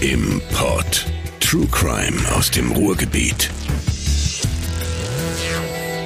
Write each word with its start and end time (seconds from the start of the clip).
Im 0.00 0.40
Pod. 0.52 1.06
True 1.40 1.66
Crime 1.66 2.16
aus 2.36 2.50
dem 2.50 2.70
Ruhrgebiet. 2.72 3.50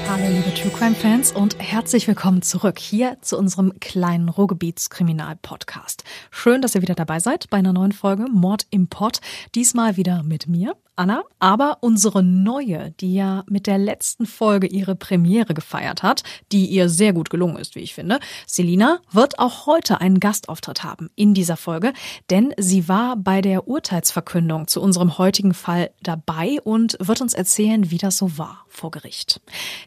Hallo 0.09 0.25
liebe 0.27 0.55
True 0.55 0.71
Crime 0.71 0.95
Fans 0.95 1.33
und 1.33 1.59
herzlich 1.59 2.09
willkommen 2.09 2.41
zurück 2.43 2.79
hier 2.79 3.19
zu 3.21 3.37
unserem 3.37 3.79
kleinen 3.81 4.29
Ruhrgebietskriminal-Podcast. 4.31 6.05
Schön, 6.31 6.63
dass 6.63 6.75
ihr 6.75 6.83
wieder 6.83 6.95
dabei 6.95 7.21
seid 7.21 7.51
bei 7.51 7.59
einer 7.59 7.73
neuen 7.73 7.93
Folge 7.93 8.27
Mord 8.31 8.67
im 8.71 8.89
Pod. 8.89 9.21
Diesmal 9.55 9.97
wieder 9.97 10.23
mit 10.23 10.47
mir, 10.47 10.75
Anna, 10.99 11.23
aber 11.39 11.79
unsere 11.81 12.25
neue, 12.25 12.91
die 13.01 13.15
ja 13.15 13.45
mit 13.49 13.69
der 13.69 13.79
letzten 13.79 14.27
Folge 14.27 14.67
ihre 14.67 14.97
Premiere 14.97 15.55
gefeiert 15.55 16.03
hat, 16.03 16.25
die 16.51 16.67
ihr 16.67 16.89
sehr 16.89 17.13
gut 17.13 17.31
gelungen 17.31 17.57
ist, 17.57 17.77
wie 17.77 17.81
ich 17.81 17.95
finde. 17.95 18.19
Selina 18.47 18.99
wird 19.13 19.39
auch 19.39 19.67
heute 19.67 20.01
einen 20.01 20.19
Gastauftritt 20.19 20.83
haben 20.83 21.09
in 21.15 21.35
dieser 21.35 21.57
Folge, 21.57 21.93
denn 22.31 22.53
sie 22.59 22.89
war 22.89 23.17
bei 23.17 23.41
der 23.41 23.69
Urteilsverkündung 23.69 24.67
zu 24.67 24.83
unserem 24.83 25.19
heutigen 25.19 25.55
Fall 25.55 25.91
dabei 26.03 26.59
und 26.65 26.97
wird 27.01 27.21
uns 27.21 27.33
erzählen, 27.33 27.93
wie 27.93 27.99
das 27.99 28.17
so 28.17 28.37
war 28.37 28.65
vor 28.69 28.91
Gericht. 28.91 29.41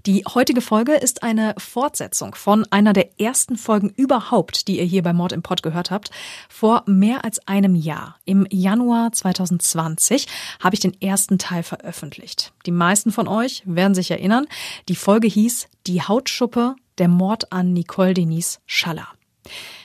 Die 0.05 0.23
heutige 0.33 0.61
Folge 0.61 0.93
ist 0.93 1.23
eine 1.23 1.55
Fortsetzung 1.57 2.35
von 2.35 2.65
einer 2.71 2.93
der 2.93 3.19
ersten 3.19 3.57
Folgen 3.57 3.89
überhaupt, 3.89 4.67
die 4.67 4.79
ihr 4.79 4.85
hier 4.85 5.03
bei 5.03 5.13
Mord 5.13 5.33
im 5.33 5.43
Pod 5.43 5.61
gehört 5.61 5.91
habt. 5.91 6.11
Vor 6.47 6.83
mehr 6.85 7.25
als 7.25 7.45
einem 7.47 7.75
Jahr, 7.75 8.15
im 8.25 8.47
Januar 8.49 9.11
2020, 9.11 10.27
habe 10.59 10.75
ich 10.75 10.79
den 10.79 11.00
ersten 11.01 11.37
Teil 11.37 11.63
veröffentlicht. 11.63 12.53
Die 12.65 12.71
meisten 12.71 13.11
von 13.11 13.27
euch 13.27 13.63
werden 13.65 13.95
sich 13.95 14.11
erinnern, 14.11 14.47
die 14.89 14.95
Folge 14.95 15.27
hieß 15.27 15.67
Die 15.87 16.01
Hautschuppe, 16.01 16.75
der 16.97 17.07
Mord 17.07 17.51
an 17.51 17.73
Nicole 17.73 18.13
Denise 18.13 18.59
Schaller. 18.65 19.07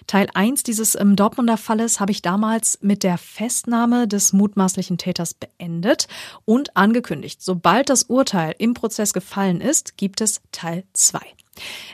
Teil 0.07 0.29
1 0.35 0.63
dieses 0.63 0.95
ähm, 0.95 1.17
Dortmunder 1.17 1.57
Falles 1.57 1.99
habe 1.99 2.13
ich 2.13 2.23
damals 2.23 2.79
mit 2.83 3.03
der 3.03 3.19
Festnahme 3.19 4.07
des 4.07 4.33
mutmaßlichen 4.33 4.99
Täters 4.99 5.35
beendet 5.35 6.07
und 6.45 6.77
angekündigt, 6.77 7.43
sobald 7.43 7.89
das 7.89 8.05
Urteil 8.05 8.55
im 8.59 8.75
Prozess 8.75 9.13
gefallen 9.13 9.61
ist, 9.61 9.97
gibt 9.97 10.21
es 10.21 10.43
Teil 10.53 10.85
2. 10.93 11.21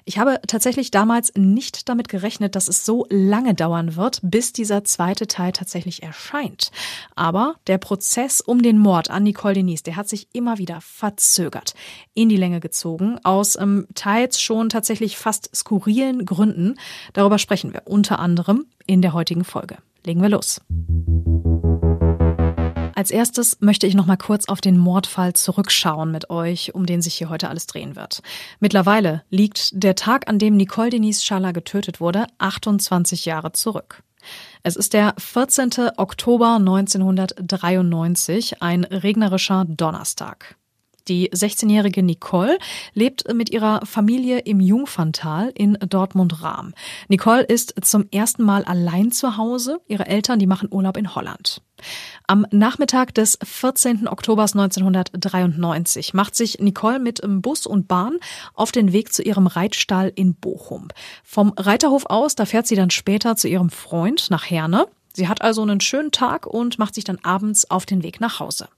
Ich 0.05 0.19
habe 0.19 0.41
tatsächlich 0.47 0.91
damals 0.91 1.33
nicht 1.37 1.89
damit 1.89 2.09
gerechnet, 2.09 2.55
dass 2.57 2.69
es 2.69 2.85
so 2.85 3.07
lange 3.11 3.55
dauern 3.55 3.97
wird, 3.97 4.21
bis 4.23 4.53
dieser 4.53 4.85
zweite 4.85 5.27
Teil 5.27 5.53
tatsächlich 5.53 6.03
erscheint. 6.03 6.71
Aber 7.15 7.57
der 7.67 7.79
Prozess 7.79 8.41
um 8.41 8.63
den 8.63 8.79
Mord 8.79 9.11
an 9.11 9.23
Nicole 9.23 9.55
Denise, 9.55 9.83
der 9.83 9.97
hat 9.97 10.09
sich 10.09 10.29
immer 10.33 10.59
wieder 10.59 10.81
verzögert, 10.81 11.75
in 12.15 12.29
die 12.29 12.37
Länge 12.37 12.61
gezogen, 12.61 13.19
aus 13.25 13.57
ähm, 13.57 13.87
teils 13.95 14.41
schon 14.41 14.69
tatsächlich 14.69 15.17
fast 15.17 15.55
skurrilen 15.55 16.25
Gründen. 16.25 16.77
Darüber 17.13 17.39
sprechen 17.39 17.73
wir 17.73 17.83
unter 17.87 18.19
anderem 18.19 18.67
in 18.87 19.03
der 19.03 19.13
heutigen 19.13 19.45
Folge. 19.45 19.79
Legen 20.05 20.21
wir 20.21 20.29
los. 20.29 20.61
Als 22.95 23.11
erstes 23.11 23.59
möchte 23.61 23.87
ich 23.87 23.95
noch 23.95 24.07
mal 24.07 24.17
kurz 24.17 24.47
auf 24.47 24.61
den 24.61 24.79
Mordfall 24.79 25.33
zurückschauen 25.33 26.11
mit 26.11 26.31
euch, 26.31 26.75
um 26.75 26.87
den 26.87 27.03
sich 27.03 27.15
hier 27.15 27.31
heute 27.31 27.49
alles 27.49 27.67
drehen 27.67 27.97
wird. 27.97 28.23
Mittlerweile 28.61 29.23
liegt 29.31 29.71
der 29.73 29.95
Tag, 29.95 30.29
an 30.29 30.39
dem 30.39 30.57
Nicole 30.57 30.91
Denise 30.91 31.25
Schaller 31.25 31.53
getötet 31.53 32.01
wurde, 32.01 32.27
28 32.39 33.25
Jahre 33.25 33.53
zurück. 33.53 34.03
Es 34.63 34.77
ist 34.77 34.93
der 34.93 35.15
14. 35.19 35.71
Oktober 35.97 36.57
1993, 36.57 38.63
ein 38.63 38.85
regnerischer 38.85 39.65
Donnerstag. 39.67 40.57
Die 41.09 41.31
16-jährige 41.31 42.03
Nicole 42.03 42.59
lebt 42.95 43.33
mit 43.35 43.51
ihrer 43.51 43.85
Familie 43.85 44.41
im 44.41 44.61
Jungferntal 44.61 45.53
in 45.55 45.75
Dortmund-Rahm. 45.75 46.75
Nicole 47.09 47.43
ist 47.43 47.75
zum 47.85 48.07
ersten 48.13 48.45
Mal 48.45 48.65
allein 48.65 49.11
zu 49.13 49.37
Hause. 49.37 49.81
Ihre 49.89 50.07
Eltern, 50.07 50.39
die 50.39 50.47
machen 50.47 50.69
Urlaub 50.71 50.97
in 50.97 51.15
Holland. 51.15 51.63
Am 52.27 52.47
Nachmittag 52.51 53.15
des 53.15 53.39
14. 53.43 54.07
Oktobers 54.07 54.55
1993 54.55 56.15
macht 56.15 56.37
sich 56.37 56.61
Nicole 56.61 57.01
mit 57.01 57.21
Bus 57.25 57.67
und 57.67 57.89
Bahn 57.89 58.19
auf 58.55 58.73
den 58.73 58.93
Weg 58.93 59.13
zu 59.13 59.23
ihrem 59.23 59.47
Reitstall 59.47 60.13
in 60.15 60.35
Bochum. 60.35 60.89
Vom 61.25 61.53
Reiterhof 61.57 62.07
aus, 62.07 62.37
da 62.37 62.47
fährt 62.47 62.67
sie 62.67 62.77
dann 62.77 62.91
später 62.91 63.37
zu 63.37 63.49
ihrem 63.49 63.71
Freund 63.71 64.31
nach 64.31 64.49
Herne. 64.49 64.87
Sie 65.15 65.29
hat 65.29 65.43
also 65.43 65.63
einen 65.63 65.81
schönen 65.81 66.11
Tag 66.11 66.47
und 66.47 66.79
macht 66.79 66.95
sich 66.95 67.05
dann 67.05 67.19
abends 67.23 67.71
auf 67.71 67.85
den 67.85 68.03
Weg 68.03 68.21
nach 68.21 68.41
Hause. 68.41 68.69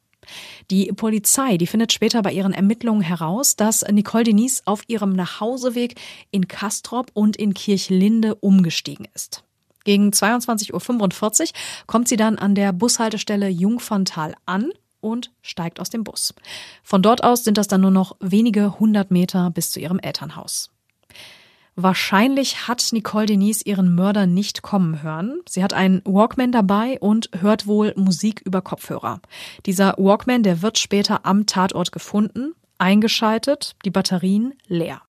Die 0.70 0.86
Polizei, 0.92 1.56
die 1.56 1.66
findet 1.66 1.92
später 1.92 2.22
bei 2.22 2.32
ihren 2.32 2.52
Ermittlungen 2.52 3.02
heraus, 3.02 3.56
dass 3.56 3.82
Nicole 3.82 4.24
Denise 4.24 4.62
auf 4.64 4.82
ihrem 4.88 5.12
Nachhauseweg 5.12 6.00
in 6.30 6.48
Kastrop 6.48 7.10
und 7.14 7.36
in 7.36 7.54
Kirchlinde 7.54 8.34
umgestiegen 8.36 9.06
ist. 9.14 9.44
Gegen 9.84 10.10
22.45 10.10 11.42
Uhr 11.42 11.48
kommt 11.86 12.08
sie 12.08 12.16
dann 12.16 12.38
an 12.38 12.54
der 12.54 12.72
Bushaltestelle 12.72 13.48
Jungferntal 13.48 14.34
an 14.46 14.70
und 15.00 15.30
steigt 15.42 15.78
aus 15.78 15.90
dem 15.90 16.02
Bus. 16.02 16.34
Von 16.82 17.02
dort 17.02 17.22
aus 17.22 17.44
sind 17.44 17.58
das 17.58 17.68
dann 17.68 17.82
nur 17.82 17.90
noch 17.90 18.16
wenige 18.20 18.80
hundert 18.80 19.10
Meter 19.10 19.50
bis 19.50 19.70
zu 19.70 19.78
ihrem 19.78 19.98
Elternhaus. 19.98 20.73
Wahrscheinlich 21.76 22.68
hat 22.68 22.88
Nicole 22.92 23.26
Denise 23.26 23.62
ihren 23.62 23.94
Mörder 23.94 24.26
nicht 24.26 24.62
kommen 24.62 25.02
hören. 25.02 25.40
Sie 25.48 25.62
hat 25.64 25.72
einen 25.72 26.02
Walkman 26.04 26.52
dabei 26.52 26.98
und 27.00 27.30
hört 27.40 27.66
wohl 27.66 27.92
Musik 27.96 28.42
über 28.44 28.62
Kopfhörer. 28.62 29.20
Dieser 29.66 29.94
Walkman, 29.98 30.44
der 30.44 30.62
wird 30.62 30.78
später 30.78 31.26
am 31.26 31.46
Tatort 31.46 31.90
gefunden, 31.90 32.54
eingeschaltet, 32.78 33.74
die 33.84 33.90
Batterien 33.90 34.54
leer. 34.68 35.02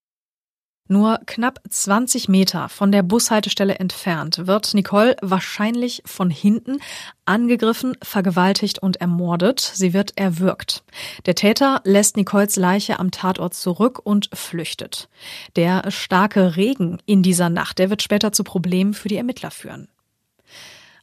Nur 0.88 1.20
knapp 1.26 1.62
20 1.68 2.30
Meter 2.30 2.70
von 2.70 2.92
der 2.92 3.02
Bushaltestelle 3.02 3.76
entfernt 3.76 4.46
wird 4.46 4.76
Nicole 4.76 5.16
wahrscheinlich 5.20 6.04
von 6.06 6.30
hinten 6.30 6.78
angegriffen, 7.26 7.98
vergewaltigt 8.04 8.78
und 8.78 8.98
ermordet. 8.98 9.60
Sie 9.60 9.94
wird 9.94 10.16
erwürgt. 10.16 10.84
Der 11.26 11.34
Täter 11.34 11.82
lässt 11.86 12.18
Nicoles 12.18 12.56
Leiche 12.56 13.00
am 13.00 13.10
Tatort 13.10 13.56
zurück 13.56 14.00
und 14.04 14.30
flüchtet. 14.32 15.10
Der 15.56 15.90
starke 15.90 16.56
Regen 16.56 17.00
in 17.08 17.24
dieser 17.24 17.50
Nacht, 17.50 17.80
der 17.80 17.90
wird 17.90 18.04
später 18.04 18.32
zu 18.32 18.44
Problemen 18.44 18.94
für 18.94 19.08
die 19.08 19.18
Ermittler 19.18 19.50
führen. 19.50 19.88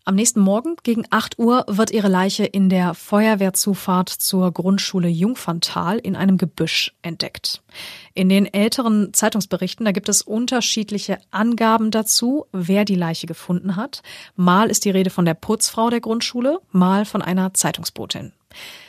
Am 0.04 0.16
nächsten 0.16 0.40
Morgen 0.40 0.74
gegen 0.82 1.04
8 1.10 1.38
Uhr 1.38 1.64
wird 1.68 1.92
ihre 1.92 2.08
Leiche 2.08 2.44
in 2.44 2.68
der 2.68 2.92
Feuerwehrzufahrt 2.92 4.08
zur 4.08 4.50
Grundschule 4.50 5.06
Jungferntal 5.06 5.98
in 5.98 6.16
einem 6.16 6.38
Gebüsch 6.38 6.92
entdeckt. 7.02 7.62
In 8.12 8.28
den 8.28 8.52
älteren 8.52 9.14
Zeitungsberichten, 9.14 9.84
da 9.84 9.92
gibt 9.92 10.08
es 10.08 10.22
unterschiedliche 10.22 11.18
Angaben 11.30 11.92
dazu, 11.92 12.46
wer 12.50 12.84
die 12.84 12.96
Leiche 12.96 13.28
gefunden 13.28 13.76
hat. 13.76 14.02
Mal 14.34 14.70
ist 14.70 14.84
die 14.84 14.90
Rede 14.90 15.10
von 15.10 15.24
der 15.24 15.34
Putzfrau 15.34 15.88
der 15.88 16.00
Grundschule, 16.00 16.58
mal 16.72 17.04
von 17.04 17.22
einer 17.22 17.54
Zeitungsbotin. 17.54 18.32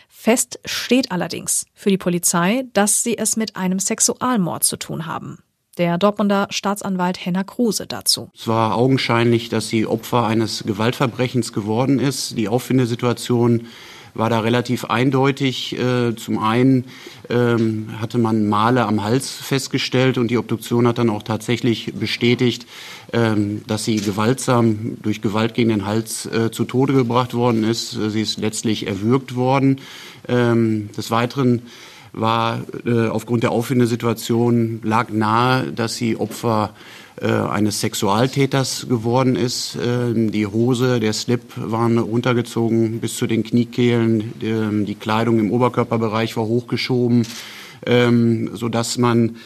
Fest 0.10 0.60
steht 0.66 1.12
allerdings 1.12 1.68
für 1.76 1.92
die 1.92 2.00
Polizei, 2.00 2.64
dass 2.74 3.04
sie 3.04 3.20
es 3.20 3.38
mit 3.38 3.56
einem 3.56 3.78
Sexualmord 3.78 4.64
zu 4.64 4.78
tun 4.78 5.06
haben. 5.06 5.44
Der 5.80 5.98
Dortmunder 5.98 6.48
Staatsanwalt 6.52 7.26
Henner 7.26 7.44
Kruse 7.44 7.88
dazu. 7.88 8.30
Es 8.36 8.48
war 8.48 8.76
augenscheinlich, 8.76 9.50
dass 9.50 9.70
sie 9.70 9.88
Opfer 9.88 10.28
eines 10.28 10.64
Gewaltverbrechens 10.66 11.52
geworden 11.52 11.98
ist. 11.98 12.38
Die 12.38 12.48
Auffindesituation 12.48 13.68
war 14.14 14.30
da 14.30 14.42
relativ 14.42 14.86
eindeutig. 14.86 15.76
Äh, 15.78 16.16
zum 16.16 16.38
einen 16.38 16.86
ähm, 17.30 17.90
hatte 18.00 18.20
man 18.20 18.48
Male 18.48 18.86
am 18.86 19.04
Hals 19.04 19.32
festgestellt 19.32 20.20
und 20.20 20.30
die 20.30 20.38
Obduktion 20.38 20.88
hat 20.88 21.00
dann 21.00 21.10
auch 21.10 21.24
tatsächlich 21.24 21.94
bestätigt, 21.96 22.68
ähm, 23.12 23.64
dass 23.66 23.86
sie 23.86 23.96
gewaltsam 23.96 24.98
durch 25.02 25.24
Gewalt 25.24 25.56
gegen 25.56 25.70
den 25.70 25.88
Hals 25.88 26.28
äh, 26.28 26.52
zu 26.52 26.66
Tode 26.66 26.94
gebracht 26.94 27.34
worden 27.34 27.64
ist. 27.64 27.92
Sie 27.92 28.22
ist 28.22 28.38
letztlich 28.38 28.86
erwürgt 28.86 29.36
worden. 29.36 29.82
Ähm, 30.28 30.90
des 30.96 31.12
Weiteren 31.12 31.64
war 32.14 32.62
äh, 32.86 33.08
aufgrund 33.08 33.44
der 33.44 33.52
Auffindesituation 33.52 34.82
lag 34.84 35.10
nahe, 35.10 35.72
dass 35.72 35.96
sie 35.96 36.16
Opfer 36.16 36.74
äh, 37.20 37.28
eines 37.28 37.82
Sexualtäters 37.82 38.88
geworden 38.88 39.36
ist. 39.36 39.76
Äh, 39.76 40.14
die 40.30 40.48
Hose, 40.48 41.00
der 41.00 41.14
Slip 41.14 41.42
waren 41.56 41.98
runtergezogen 41.98 43.00
bis 43.00 43.18
zu 43.18 43.28
den 43.28 43.44
Kniekehlen, 43.44 44.34
die, 44.42 44.86
die 44.86 44.96
Kleidung 44.96 45.40
im 45.40 45.52
Oberkörperbereich 45.52 46.38
war 46.38 46.46
hochgeschoben, 46.46 47.28
ähm, 47.86 48.52
so 48.54 48.70
dass 48.70 48.98
man 48.98 49.38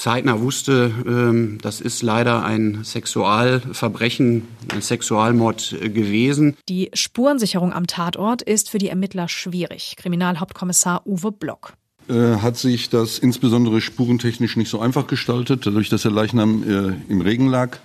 zeitnah 0.00 0.40
wusste, 0.40 0.92
ähm, 1.06 1.58
das 1.60 1.80
ist 1.80 2.02
leider 2.02 2.42
ein 2.42 2.84
Sexualverbrechen, 2.84 4.48
ein 4.72 4.80
Sexualmord 4.80 5.76
äh, 5.80 5.90
gewesen. 5.90 6.56
Die 6.68 6.90
Spurensicherung 6.94 7.72
am 7.72 7.86
Tatort 7.86 8.40
ist 8.40 8.70
für 8.70 8.78
die 8.78 8.88
Ermittler 8.88 9.28
schwierig. 9.28 9.96
Kriminalhauptkommissar 9.98 11.06
Uwe 11.06 11.32
Block 11.32 11.74
äh, 12.08 12.36
hat 12.36 12.56
sich 12.56 12.88
das 12.88 13.18
insbesondere 13.18 13.82
spurentechnisch 13.82 14.56
nicht 14.56 14.70
so 14.70 14.80
einfach 14.80 15.06
gestaltet, 15.06 15.66
dadurch, 15.66 15.90
dass 15.90 16.02
der 16.02 16.12
Leichnam 16.12 16.62
äh, 16.62 17.12
im 17.12 17.20
Regen 17.20 17.48
lag, 17.48 17.76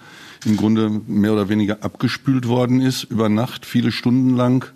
im 0.45 0.55
Grunde 0.55 0.89
mehr 1.07 1.33
oder 1.33 1.49
weniger 1.49 1.83
abgespült 1.83 2.47
worden 2.47 2.79
ist, 2.79 3.03
über 3.03 3.27
Nacht, 3.27 3.65
viele 3.65 3.91
Stunden 3.91 4.35
lang. 4.35 4.71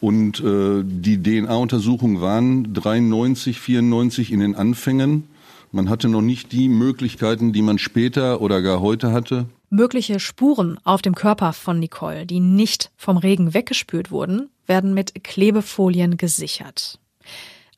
Und 0.00 0.40
äh, 0.40 0.82
die 0.84 1.22
DNA-Untersuchungen 1.22 2.20
waren 2.20 2.72
93, 2.74 3.60
94 3.60 4.32
in 4.32 4.40
den 4.40 4.54
Anfängen. 4.54 5.24
Man 5.70 5.88
hatte 5.88 6.08
noch 6.08 6.22
nicht 6.22 6.52
die 6.52 6.68
Möglichkeiten, 6.68 7.52
die 7.52 7.62
man 7.62 7.78
später 7.78 8.40
oder 8.40 8.62
gar 8.62 8.80
heute 8.80 9.12
hatte. 9.12 9.46
Mögliche 9.70 10.18
Spuren 10.18 10.78
auf 10.84 11.02
dem 11.02 11.14
Körper 11.14 11.52
von 11.52 11.78
Nicole, 11.78 12.24
die 12.24 12.40
nicht 12.40 12.90
vom 12.96 13.18
Regen 13.18 13.52
weggespült 13.52 14.10
wurden, 14.10 14.48
werden 14.66 14.94
mit 14.94 15.22
Klebefolien 15.24 16.16
gesichert. 16.16 16.98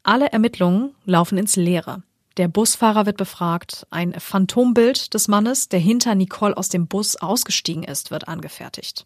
Alle 0.03 0.31
Ermittlungen 0.33 0.95
laufen 1.05 1.37
ins 1.37 1.57
Leere. 1.57 2.03
Der 2.37 2.49
Busfahrer 2.49 3.07
wird 3.07 3.17
befragt, 3.17 3.87
ein 3.91 4.15
Phantombild 4.19 5.13
des 5.15 5.27
Mannes, 5.27 5.69
der 5.69 5.81
hinter 5.81 6.15
Nicole 6.15 6.57
aus 6.57 6.69
dem 6.69 6.87
Bus 6.87 7.17
ausgestiegen 7.17 7.83
ist, 7.83 8.11
wird 8.11 8.29
angefertigt. 8.29 9.05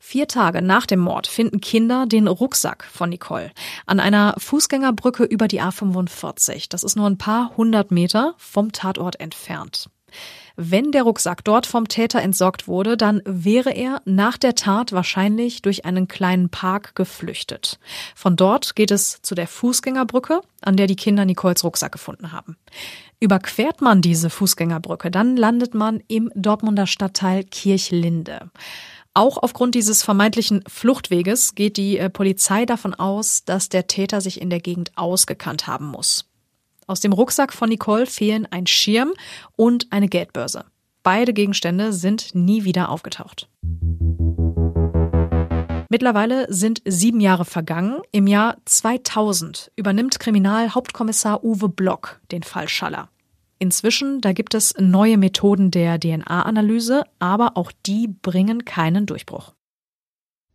Vier 0.00 0.28
Tage 0.28 0.62
nach 0.62 0.86
dem 0.86 1.00
Mord 1.00 1.26
finden 1.26 1.60
Kinder 1.60 2.06
den 2.06 2.28
Rucksack 2.28 2.84
von 2.84 3.10
Nicole 3.10 3.50
an 3.86 4.00
einer 4.00 4.34
Fußgängerbrücke 4.38 5.24
über 5.24 5.48
die 5.48 5.60
A45. 5.60 6.66
Das 6.68 6.82
ist 6.82 6.96
nur 6.96 7.06
ein 7.06 7.18
paar 7.18 7.56
hundert 7.56 7.90
Meter 7.90 8.34
vom 8.38 8.72
Tatort 8.72 9.20
entfernt. 9.20 9.90
Wenn 10.56 10.90
der 10.90 11.04
Rucksack 11.04 11.44
dort 11.44 11.66
vom 11.66 11.86
Täter 11.86 12.20
entsorgt 12.20 12.66
wurde, 12.66 12.96
dann 12.96 13.22
wäre 13.24 13.70
er 13.70 14.02
nach 14.04 14.36
der 14.36 14.56
Tat 14.56 14.92
wahrscheinlich 14.92 15.62
durch 15.62 15.84
einen 15.84 16.08
kleinen 16.08 16.48
Park 16.48 16.96
geflüchtet. 16.96 17.78
Von 18.16 18.34
dort 18.34 18.74
geht 18.74 18.90
es 18.90 19.22
zu 19.22 19.36
der 19.36 19.46
Fußgängerbrücke, 19.46 20.40
an 20.62 20.76
der 20.76 20.88
die 20.88 20.96
Kinder 20.96 21.24
Nicoles 21.24 21.62
Rucksack 21.62 21.92
gefunden 21.92 22.32
haben. 22.32 22.56
Überquert 23.20 23.80
man 23.80 24.02
diese 24.02 24.30
Fußgängerbrücke, 24.30 25.12
dann 25.12 25.36
landet 25.36 25.74
man 25.74 26.02
im 26.08 26.32
Dortmunder 26.34 26.86
Stadtteil 26.86 27.44
Kirchlinde. 27.44 28.50
Auch 29.14 29.36
aufgrund 29.38 29.74
dieses 29.74 30.02
vermeintlichen 30.02 30.62
Fluchtweges 30.68 31.54
geht 31.54 31.76
die 31.76 31.98
äh, 31.98 32.08
Polizei 32.10 32.66
davon 32.66 32.94
aus, 32.94 33.44
dass 33.44 33.68
der 33.68 33.86
Täter 33.86 34.20
sich 34.20 34.40
in 34.40 34.50
der 34.50 34.60
Gegend 34.60 34.92
ausgekannt 34.96 35.66
haben 35.66 35.86
muss. 35.86 36.26
Aus 36.86 37.00
dem 37.00 37.12
Rucksack 37.12 37.52
von 37.52 37.68
Nicole 37.68 38.06
fehlen 38.06 38.46
ein 38.50 38.66
Schirm 38.66 39.12
und 39.56 39.88
eine 39.90 40.08
Geldbörse. 40.08 40.64
Beide 41.02 41.32
Gegenstände 41.32 41.92
sind 41.92 42.34
nie 42.34 42.64
wieder 42.64 42.88
aufgetaucht. 42.88 43.48
Mittlerweile 45.90 46.52
sind 46.52 46.82
sieben 46.84 47.20
Jahre 47.20 47.46
vergangen. 47.46 48.02
Im 48.12 48.26
Jahr 48.26 48.58
2000 48.66 49.72
übernimmt 49.74 50.20
Kriminalhauptkommissar 50.20 51.42
Uwe 51.42 51.70
Block 51.70 52.20
den 52.30 52.42
Fall 52.42 52.68
Schaller. 52.68 53.08
Inzwischen, 53.58 54.20
da 54.20 54.32
gibt 54.32 54.54
es 54.54 54.74
neue 54.78 55.18
Methoden 55.18 55.70
der 55.70 55.98
DNA-Analyse, 55.98 57.04
aber 57.18 57.56
auch 57.56 57.72
die 57.86 58.06
bringen 58.06 58.64
keinen 58.64 59.06
Durchbruch. 59.06 59.54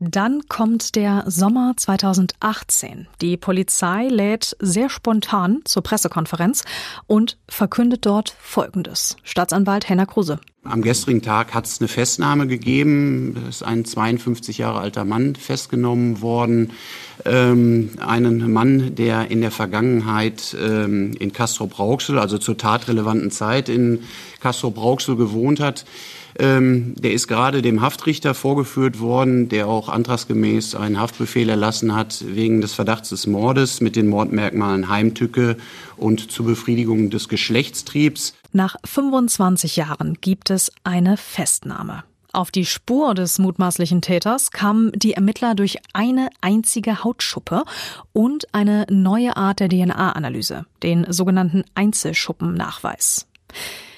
Dann 0.09 0.41
kommt 0.49 0.95
der 0.95 1.23
Sommer 1.27 1.75
2018. 1.77 3.07
Die 3.21 3.37
Polizei 3.37 4.07
lädt 4.09 4.55
sehr 4.59 4.89
spontan 4.89 5.61
zur 5.63 5.81
Pressekonferenz 5.81 6.65
und 7.07 7.37
verkündet 7.47 8.05
dort 8.05 8.35
Folgendes. 8.41 9.15
Staatsanwalt 9.23 9.87
Henner 9.87 10.05
Kruse. 10.05 10.39
Am 10.65 10.81
gestrigen 10.81 11.21
Tag 11.21 11.53
hat 11.53 11.65
es 11.65 11.79
eine 11.79 11.87
Festnahme 11.87 12.47
gegeben. 12.47 13.37
Es 13.47 13.57
ist 13.57 13.63
ein 13.63 13.85
52 13.85 14.57
Jahre 14.57 14.79
alter 14.79 15.05
Mann 15.05 15.35
festgenommen 15.35 16.21
worden. 16.21 16.71
Ähm, 17.25 17.91
einen 18.05 18.51
Mann, 18.51 18.95
der 18.95 19.31
in 19.31 19.39
der 19.39 19.51
Vergangenheit 19.51 20.55
ähm, 20.59 21.13
in 21.17 21.31
Castro-Brauxel, 21.31 22.19
also 22.19 22.37
zur 22.37 22.57
tatrelevanten 22.57 23.31
Zeit 23.31 23.69
in 23.69 24.03
Castro-Brauxel 24.41 25.15
gewohnt 25.15 25.61
hat. 25.61 25.85
Ähm, 26.39 26.95
der 26.97 27.13
ist 27.13 27.27
gerade 27.27 27.61
dem 27.61 27.81
Haftrichter 27.81 28.33
vorgeführt 28.33 28.99
worden, 28.99 29.49
der 29.49 29.67
auch 29.67 29.89
antragsgemäß 29.89 30.75
einen 30.75 30.99
Haftbefehl 30.99 31.49
erlassen 31.49 31.95
hat 31.95 32.23
wegen 32.27 32.61
des 32.61 32.73
Verdachts 32.73 33.09
des 33.09 33.27
Mordes 33.27 33.81
mit 33.81 33.95
den 33.95 34.07
Mordmerkmalen 34.07 34.89
Heimtücke 34.89 35.57
und 35.97 36.31
zur 36.31 36.45
Befriedigung 36.45 37.09
des 37.09 37.29
Geschlechtstriebs. 37.29 38.35
Nach 38.51 38.75
25 38.85 39.75
Jahren 39.75 40.17
gibt 40.21 40.49
es 40.49 40.71
eine 40.83 41.17
Festnahme. 41.17 42.03
Auf 42.35 42.49
die 42.49 42.65
Spur 42.65 43.13
des 43.13 43.37
mutmaßlichen 43.37 44.01
Täters 44.01 44.49
kamen 44.49 44.91
die 44.95 45.13
Ermittler 45.13 45.53
durch 45.53 45.77
eine 45.93 46.29
einzige 46.41 47.03
Hautschuppe 47.03 47.63
und 48.11 48.51
eine 48.55 48.87
neue 48.89 49.37
Art 49.37 49.59
der 49.59 49.69
DNA-Analyse, 49.69 50.65
den 50.81 51.05
sogenannten 51.11 51.63
Einzelschuppennachweis. 51.75 53.27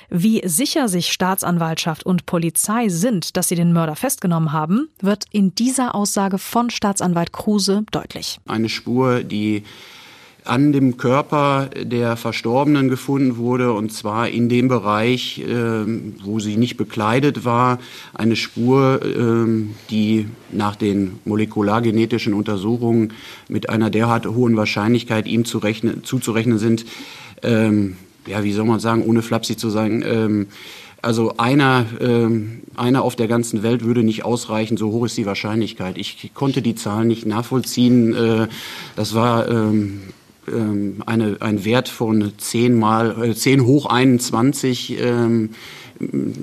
Wie 0.10 0.42
sicher 0.46 0.88
sich 0.88 1.12
Staatsanwaltschaft 1.12 2.06
und 2.06 2.26
Polizei 2.26 2.90
sind, 2.90 3.38
dass 3.38 3.48
sie 3.48 3.56
den 3.56 3.74
Mörder 3.74 3.96
festgenommen 3.96 4.52
haben, 4.52 4.90
wird 5.02 5.26
in 5.32 5.56
dieser 5.56 5.96
Aussage 5.96 6.38
von 6.38 6.70
Staatsanwalt 6.70 7.34
Kruse 7.34 7.84
deutlich. 7.92 8.40
Eine 8.46 8.70
Spur, 8.70 9.24
die 9.24 9.64
an 10.46 10.72
dem 10.72 10.98
Körper 10.98 11.70
der 11.76 12.18
Verstorbenen 12.18 12.88
gefunden 12.88 13.38
wurde, 13.38 13.74
und 13.74 13.92
zwar 13.92 14.30
in 14.30 14.48
dem 14.48 14.68
Bereich, 14.68 15.40
äh, 15.40 15.86
wo 16.24 16.40
sie 16.40 16.56
nicht 16.56 16.78
bekleidet 16.78 17.46
war. 17.46 17.80
Eine 18.14 18.36
Spur, 18.36 19.02
äh, 19.04 19.66
die 19.90 20.28
nach 20.52 20.76
den 20.76 21.20
molekulargenetischen 21.26 22.34
Untersuchungen 22.34 23.14
mit 23.50 23.70
einer 23.70 23.90
derart 23.90 24.28
hohen 24.28 24.56
Wahrscheinlichkeit 24.56 25.28
ihm 25.28 25.46
zu 25.46 25.58
rechnen, 25.58 26.04
zuzurechnen 26.04 26.60
sind, 26.60 26.86
ähm, 27.42 27.98
ja, 28.28 28.44
wie 28.44 28.54
soll 28.54 28.66
man 28.66 28.80
sagen, 28.80 29.04
ohne 29.04 29.22
flapsig 29.22 29.60
zu 29.60 29.70
sagen, 29.70 30.04
ähm, 30.06 30.48
also 31.02 31.38
einer, 31.38 31.86
ähm, 32.00 32.62
einer 32.76 33.04
auf 33.04 33.16
der 33.16 33.28
ganzen 33.28 33.62
Welt 33.62 33.84
würde 33.84 34.04
nicht 34.04 34.26
ausreichen, 34.26 34.76
so 34.76 34.92
hoch 34.92 35.06
ist 35.06 35.18
die 35.18 35.28
Wahrscheinlichkeit. 35.28 36.00
Ich 36.00 36.32
konnte 36.34 36.64
die 36.64 36.74
Zahlen 36.74 37.08
nicht 37.08 37.28
nachvollziehen. 37.28 38.16
Äh, 38.16 38.48
das 38.96 39.14
war 39.14 39.48
ähm, 39.48 40.02
ähm, 40.48 41.04
eine, 41.06 41.38
ein 41.42 41.64
Wert 41.64 41.90
von 41.90 42.34
10 42.38 42.78
mal, 42.78 43.24
äh, 43.24 43.36
10 43.36 43.66
hoch 43.66 43.86
21. 43.86 45.00
Ähm, 45.00 45.52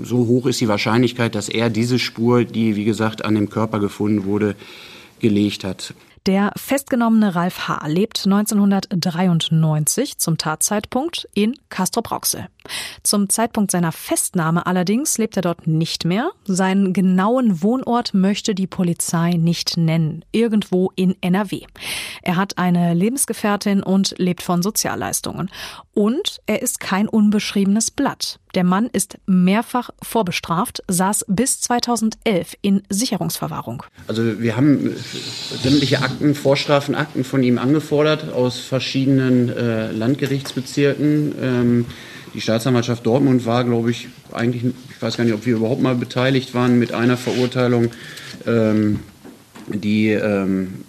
so 0.04 0.26
hoch 0.28 0.46
ist 0.46 0.60
die 0.60 0.68
Wahrscheinlichkeit, 0.68 1.34
dass 1.34 1.48
er 1.48 1.68
diese 1.68 1.98
Spur, 1.98 2.44
die 2.44 2.76
wie 2.76 2.84
gesagt 2.84 3.24
an 3.24 3.34
dem 3.34 3.50
Körper 3.50 3.80
gefunden 3.80 4.24
wurde, 4.24 4.54
gelegt 5.18 5.64
hat. 5.64 5.94
Der 6.26 6.52
festgenommene 6.54 7.34
Ralf 7.34 7.66
H. 7.66 7.84
lebt 7.88 8.26
1993 8.26 10.18
zum 10.18 10.38
Tatzeitpunkt 10.38 11.28
in 11.34 11.56
Castrop-Rauxel. 11.68 12.46
Zum 13.02 13.28
Zeitpunkt 13.28 13.70
seiner 13.70 13.92
Festnahme 13.92 14.66
allerdings 14.66 15.18
lebt 15.18 15.36
er 15.36 15.42
dort 15.42 15.66
nicht 15.66 16.04
mehr. 16.04 16.30
Seinen 16.44 16.92
genauen 16.92 17.62
Wohnort 17.62 18.14
möchte 18.14 18.54
die 18.54 18.66
Polizei 18.66 19.32
nicht 19.32 19.76
nennen. 19.76 20.24
Irgendwo 20.32 20.92
in 20.96 21.16
NRW. 21.20 21.62
Er 22.22 22.36
hat 22.36 22.58
eine 22.58 22.94
Lebensgefährtin 22.94 23.82
und 23.82 24.14
lebt 24.18 24.42
von 24.42 24.62
Sozialleistungen. 24.62 25.50
Und 25.94 26.40
er 26.46 26.62
ist 26.62 26.80
kein 26.80 27.08
unbeschriebenes 27.08 27.90
Blatt. 27.90 28.38
Der 28.54 28.64
Mann 28.64 28.88
ist 28.92 29.18
mehrfach 29.26 29.90
vorbestraft, 30.02 30.82
saß 30.88 31.24
bis 31.28 31.60
2011 31.62 32.54
in 32.60 32.82
Sicherungsverwahrung. 32.88 33.82
Also 34.08 34.40
wir 34.40 34.56
haben 34.56 34.94
sämtliche 35.62 36.02
Akten, 36.02 36.34
Vorstrafenakten 36.34 37.24
von 37.24 37.42
ihm 37.42 37.58
angefordert 37.58 38.32
aus 38.32 38.60
verschiedenen 38.60 39.48
äh, 39.48 39.90
Landgerichtsbezirken. 39.92 41.34
Ähm, 41.40 41.86
die 42.34 42.40
Staatsanwaltschaft 42.40 43.04
Dortmund 43.04 43.44
war, 43.46 43.64
glaube 43.64 43.90
ich, 43.90 44.08
eigentlich, 44.32 44.64
ich 44.64 45.02
weiß 45.02 45.16
gar 45.16 45.24
nicht, 45.24 45.34
ob 45.34 45.44
wir 45.46 45.56
überhaupt 45.56 45.82
mal 45.82 45.94
beteiligt 45.94 46.54
waren 46.54 46.78
mit 46.78 46.92
einer 46.92 47.16
Verurteilung, 47.16 47.90
ähm, 48.46 49.00
die 49.68 50.08
ähm, 50.08 50.84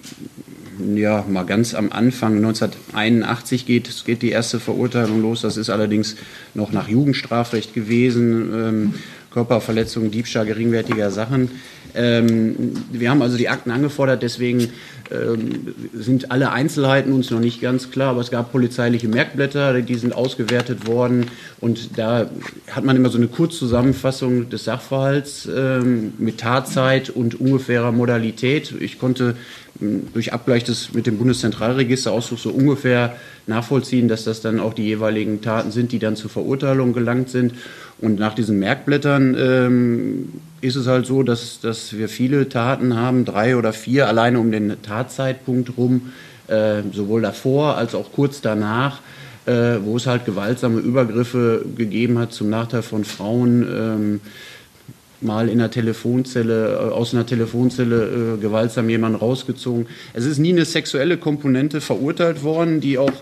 ja, 0.95 1.23
mal 1.27 1.43
ganz 1.45 1.73
am 1.75 1.91
Anfang, 1.91 2.37
1981 2.37 3.65
geht, 3.65 4.05
geht 4.05 4.21
die 4.21 4.31
erste 4.31 4.59
Verurteilung 4.59 5.21
los. 5.21 5.41
Das 5.41 5.57
ist 5.57 5.69
allerdings 5.69 6.15
noch 6.53 6.71
nach 6.71 6.87
Jugendstrafrecht 6.87 7.73
gewesen. 7.73 8.53
Ähm, 8.53 8.93
Körperverletzung, 9.31 10.11
Diebstahl 10.11 10.45
geringwertiger 10.45 11.11
Sachen. 11.11 11.49
Ähm, 11.95 12.73
wir 12.91 13.09
haben 13.09 13.21
also 13.21 13.37
die 13.37 13.49
Akten 13.49 13.71
angefordert, 13.71 14.23
deswegen 14.23 14.69
ähm, 15.11 15.75
sind 15.93 16.31
alle 16.31 16.51
Einzelheiten 16.51 17.11
uns 17.11 17.29
noch 17.29 17.39
nicht 17.39 17.61
ganz 17.61 17.91
klar, 17.91 18.11
aber 18.11 18.21
es 18.21 18.31
gab 18.31 18.51
polizeiliche 18.51 19.07
Merkblätter, 19.07 19.81
die 19.81 19.95
sind 19.95 20.15
ausgewertet 20.15 20.87
worden 20.87 21.27
und 21.59 21.97
da 21.97 22.29
hat 22.71 22.83
man 22.83 22.95
immer 22.95 23.09
so 23.09 23.17
eine 23.17 23.27
Kurzzusammenfassung 23.27 24.49
des 24.49 24.63
Sachverhalts 24.63 25.47
ähm, 25.53 26.13
mit 26.17 26.39
Tatzeit 26.39 27.09
und 27.09 27.39
ungefährer 27.39 27.91
Modalität. 27.91 28.73
Ich 28.79 28.97
konnte 28.97 29.35
ähm, 29.81 30.07
durch 30.13 30.33
Abgleich 30.33 30.63
des 30.63 30.93
mit 30.93 31.05
dem 31.05 31.17
Bundeszentralregisterausdruck 31.17 32.39
so 32.39 32.49
ungefähr 32.49 33.15
nachvollziehen, 33.45 34.07
dass 34.07 34.23
das 34.23 34.41
dann 34.41 34.59
auch 34.59 34.73
die 34.73 34.85
jeweiligen 34.85 35.41
Taten 35.41 35.71
sind, 35.71 35.91
die 35.91 35.99
dann 35.99 36.15
zur 36.15 36.29
Verurteilung 36.29 36.93
gelangt 36.93 37.29
sind. 37.29 37.53
Und 37.99 38.19
nach 38.19 38.33
diesen 38.33 38.59
Merkblättern 38.59 39.35
ähm, 39.37 40.29
ist 40.63 40.75
es 40.75 40.87
halt 40.87 41.05
so, 41.05 41.23
dass, 41.23 41.59
dass 41.59 41.97
wir 41.97 42.07
viele 42.07 42.47
Taten 42.47 42.95
haben, 42.95 43.25
drei 43.25 43.57
oder 43.57 43.73
vier 43.73 44.07
alleine 44.07 44.39
um 44.39 44.51
den 44.51 44.81
Tatzeitpunkt 44.81 45.77
rum, 45.77 46.13
äh, 46.47 46.81
sowohl 46.93 47.21
davor 47.21 47.77
als 47.77 47.93
auch 47.93 48.11
kurz 48.13 48.41
danach, 48.41 48.99
äh, 49.45 49.75
wo 49.83 49.97
es 49.97 50.07
halt 50.07 50.25
gewaltsame 50.25 50.79
Übergriffe 50.79 51.65
gegeben 51.75 52.17
hat 52.17 52.31
zum 52.31 52.49
Nachteil 52.49 52.81
von 52.81 53.03
Frauen. 53.03 53.67
Ähm, 53.69 54.21
mal 55.23 55.49
in 55.49 55.59
einer 55.59 55.71
Telefonzelle, 55.71 56.73
äh, 56.73 56.91
aus 56.91 57.13
einer 57.13 57.25
Telefonzelle 57.25 58.35
äh, 58.35 58.41
gewaltsam 58.41 58.89
jemanden 58.89 59.17
rausgezogen. 59.17 59.87
Es 60.13 60.25
ist 60.25 60.39
nie 60.39 60.51
eine 60.51 60.65
sexuelle 60.65 61.17
Komponente 61.17 61.81
verurteilt 61.81 62.43
worden, 62.43 62.81
die 62.81 62.97
auch 62.97 63.13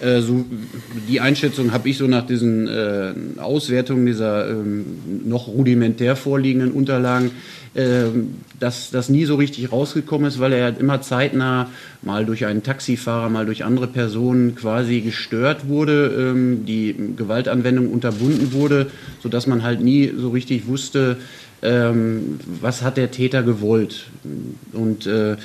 äh, 0.00 0.20
so 0.20 0.44
die 1.08 1.20
Einschätzung 1.20 1.72
habe 1.72 1.88
ich 1.88 1.96
so 1.96 2.06
nach 2.06 2.26
diesen 2.26 2.68
äh, 2.68 3.14
Auswertungen 3.38 4.04
dieser 4.04 4.50
ähm, 4.50 4.84
noch 5.24 5.48
rudimentär 5.48 6.16
vorliegenden 6.16 6.72
Unterlagen, 6.72 7.30
äh, 7.72 8.04
dass 8.60 8.90
das 8.90 9.08
nie 9.08 9.24
so 9.24 9.36
richtig 9.36 9.72
rausgekommen 9.72 10.28
ist, 10.28 10.38
weil 10.38 10.52
er 10.52 10.64
halt 10.64 10.78
immer 10.78 11.00
zeitnah 11.00 11.70
mal 12.02 12.26
durch 12.26 12.44
einen 12.44 12.62
Taxifahrer, 12.62 13.30
mal 13.30 13.46
durch 13.46 13.64
andere 13.64 13.86
Personen 13.86 14.54
quasi 14.54 15.00
gestört 15.00 15.68
wurde, 15.68 16.14
ähm, 16.18 16.66
die 16.66 16.94
Gewaltanwendung 17.16 17.90
unterbunden 17.90 18.52
wurde, 18.52 18.90
so 19.22 19.28
dass 19.28 19.46
man 19.46 19.62
halt 19.62 19.80
nie 19.80 20.12
so 20.16 20.28
richtig 20.30 20.66
wusste, 20.66 21.16
ähm, 21.16 21.16
was 22.60 22.82
hat 22.82 22.96
der 22.96 23.10
Täter 23.10 23.42
gewollt. 23.42 24.06
Und 24.72 25.06
äh, 25.06 25.36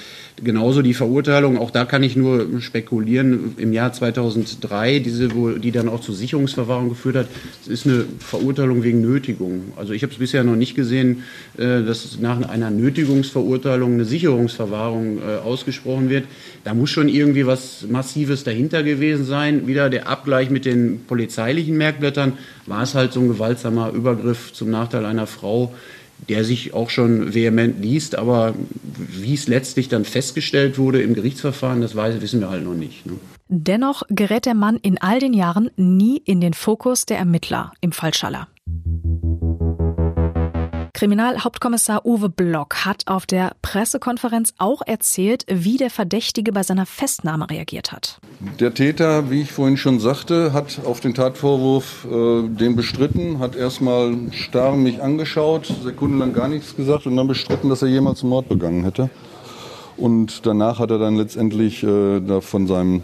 genauso 0.44 0.82
die 0.82 0.94
Verurteilung, 0.94 1.58
auch 1.58 1.72
da 1.72 1.86
kann 1.86 2.04
ich 2.04 2.16
nur 2.16 2.62
spekulieren, 2.62 3.56
im 3.58 3.74
Jahr 3.74 3.94
2003, 3.94 5.00
diese, 5.00 5.36
wo, 5.36 5.50
die 5.50 5.72
dann 5.72 5.90
auch 5.90 6.02
zur 6.02 6.16
Sicherungsverwahrung 6.16 6.90
geführt 6.90 7.16
hat, 7.16 7.28
ist 7.68 7.86
eine 7.86 8.06
Verurteilung 8.20 8.84
wegen 8.84 9.02
Nötigung. 9.02 9.74
Also 9.76 9.94
ich 9.94 10.04
habe 10.04 10.12
es 10.14 10.20
bisher 10.20 10.44
noch 10.44 10.56
nicht 10.56 10.76
gesehen, 10.76 11.24
äh, 11.58 11.84
dass 11.84 12.20
nach 12.20 12.48
einer 12.50 12.72
Nötigungsverurteilung 12.72 13.94
eine 13.94 14.06
Sicherungsverwahrung 14.06 15.20
äh, 15.20 15.38
ausgesprochen 15.44 16.10
wird. 16.10 16.26
Da 16.64 16.74
muss 16.74 16.90
schon 16.90 17.08
irgendwie 17.08 17.46
was 17.46 17.86
Massives 17.90 18.44
dahinter 18.44 18.84
gewesen 18.84 19.26
sein. 19.26 19.68
Wieder 19.68 19.90
der 19.90 20.08
Abgleich 20.08 20.50
mit 20.50 20.66
den 20.66 21.06
polizeilichen 21.06 21.78
Merkblättern 21.78 22.34
war 22.66 22.84
es 22.84 22.96
halt 22.96 23.14
so 23.14 23.20
ein 23.20 23.28
gewaltsamer 23.28 23.92
Übergriff 23.92 24.54
zum 24.54 24.70
Nachteil 24.70 25.06
einer 25.06 25.28
Frau, 25.28 25.74
der 26.30 26.44
sich 26.44 26.74
auch 26.74 26.90
schon 26.90 27.34
vehement 27.34 27.82
liest, 27.82 28.18
aber 28.18 28.54
wie 28.96 29.34
es 29.34 29.48
letztlich 29.48 29.90
dann 29.90 30.06
festgestellt 30.06 30.78
wurde 30.78 31.02
im 31.02 31.14
Gerichtsverfahren, 31.14 31.82
das 31.82 31.96
weiß, 31.96 32.22
wissen 32.22 32.42
wir 32.42 32.50
halt 32.50 32.64
noch 32.64 32.74
nicht. 32.74 33.06
Ne? 33.06 33.14
Dennoch 33.48 34.04
gerät 34.10 34.46
der 34.46 34.54
Mann 34.54 34.78
in 34.78 34.98
all 34.98 35.20
den 35.20 35.34
Jahren 35.34 35.70
nie 35.76 36.18
in 36.18 36.40
den 36.40 36.54
Fokus 36.54 37.06
der 37.06 37.18
Ermittler 37.18 37.74
im 37.82 37.92
Fall 37.92 38.14
Schaller. 38.14 38.48
Kriminalhauptkommissar 41.02 42.06
Uwe 42.06 42.30
Block 42.30 42.86
hat 42.86 43.08
auf 43.08 43.26
der 43.26 43.54
Pressekonferenz 43.64 44.54
auch 44.60 44.84
erzählt, 44.86 45.48
wie 45.50 45.78
der 45.78 45.90
Verdächtige 45.90 46.52
bei 46.52 46.62
seiner 46.62 46.86
Festnahme 46.86 47.50
reagiert 47.50 47.92
hat. 47.92 48.20
Der 48.60 48.76
Täter, 48.76 49.32
wie 49.32 49.42
ich 49.42 49.52
vorhin 49.52 49.78
schon 49.78 50.00
sagte, 50.00 50.54
hat 50.54 50.82
auf 50.86 51.00
den 51.00 51.16
Tatvorwurf 51.16 52.06
äh, 52.06 52.48
den 52.48 52.76
bestritten, 52.76 53.40
hat 53.40 53.56
erstmal 53.56 54.16
starr 54.30 54.76
mich 54.76 55.02
angeschaut, 55.02 55.74
sekundenlang 55.84 56.34
gar 56.34 56.48
nichts 56.48 56.76
gesagt 56.76 57.08
und 57.08 57.16
dann 57.16 57.28
bestritten, 57.28 57.70
dass 57.70 57.82
er 57.82 57.88
jemals 57.88 58.22
einen 58.22 58.30
Mord 58.30 58.48
begangen 58.48 58.84
hätte. 58.84 59.10
Und 59.98 60.46
danach 60.46 60.78
hat 60.78 60.92
er 60.92 61.00
dann 61.00 61.16
letztendlich 61.16 61.82
äh, 61.82 62.42
von 62.42 62.68
seinem 62.68 63.02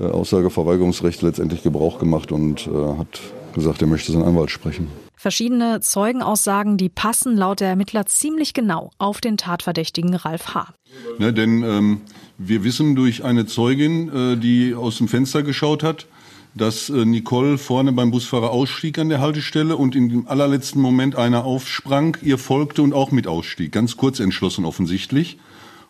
äh, 0.00 0.06
Aussageverweigerungsrecht 0.06 1.22
letztendlich 1.22 1.62
Gebrauch 1.62 2.00
gemacht 2.00 2.32
und 2.32 2.66
äh, 2.66 2.98
hat 2.98 3.20
gesagt, 3.54 3.80
er 3.80 3.86
möchte 3.86 4.10
seinen 4.10 4.24
Anwalt 4.24 4.50
sprechen. 4.50 4.88
Verschiedene 5.22 5.78
Zeugenaussagen, 5.78 6.76
die 6.76 6.88
passen 6.88 7.36
laut 7.36 7.60
der 7.60 7.68
Ermittler 7.68 8.06
ziemlich 8.06 8.54
genau 8.54 8.90
auf 8.98 9.20
den 9.20 9.36
Tatverdächtigen 9.36 10.16
Ralf 10.16 10.52
H. 10.52 10.74
Ne, 11.20 11.32
denn 11.32 11.62
ähm, 11.62 12.00
wir 12.38 12.64
wissen 12.64 12.96
durch 12.96 13.22
eine 13.22 13.46
Zeugin, 13.46 14.08
äh, 14.08 14.36
die 14.36 14.74
aus 14.74 14.98
dem 14.98 15.06
Fenster 15.06 15.44
geschaut 15.44 15.84
hat, 15.84 16.08
dass 16.56 16.90
äh, 16.90 17.04
Nicole 17.04 17.56
vorne 17.56 17.92
beim 17.92 18.10
Busfahrer 18.10 18.50
ausstieg 18.50 18.98
an 18.98 19.10
der 19.10 19.20
Haltestelle 19.20 19.76
und 19.76 19.94
in 19.94 20.08
dem 20.08 20.26
allerletzten 20.26 20.82
Moment 20.82 21.14
einer 21.14 21.44
aufsprang, 21.44 22.16
ihr 22.22 22.36
folgte 22.36 22.82
und 22.82 22.92
auch 22.92 23.12
mit 23.12 23.28
ausstieg. 23.28 23.70
Ganz 23.70 23.96
kurz 23.96 24.18
entschlossen 24.18 24.64
offensichtlich. 24.64 25.38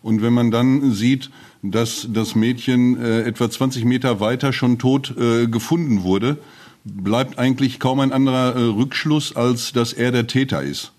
Und 0.03 0.23
wenn 0.23 0.33
man 0.33 0.51
dann 0.51 0.93
sieht, 0.93 1.31
dass 1.63 2.09
das 2.11 2.35
Mädchen 2.35 3.01
äh, 3.01 3.23
etwa 3.23 3.49
20 3.49 3.85
Meter 3.85 4.21
weiter 4.21 4.53
schon 4.53 4.79
tot 4.79 5.15
äh, 5.17 5.47
gefunden 5.47 6.03
wurde, 6.03 6.39
bleibt 6.85 7.39
eigentlich 7.39 7.79
kaum 7.79 8.01
ein 8.01 8.13
anderer 8.13 8.57
äh, 8.57 8.63
Rückschluss, 8.63 9.37
als 9.37 9.73
dass 9.73 9.93
er 9.93 10.11
der 10.11 10.27
Täter 10.27 10.63
ist. 10.63 10.93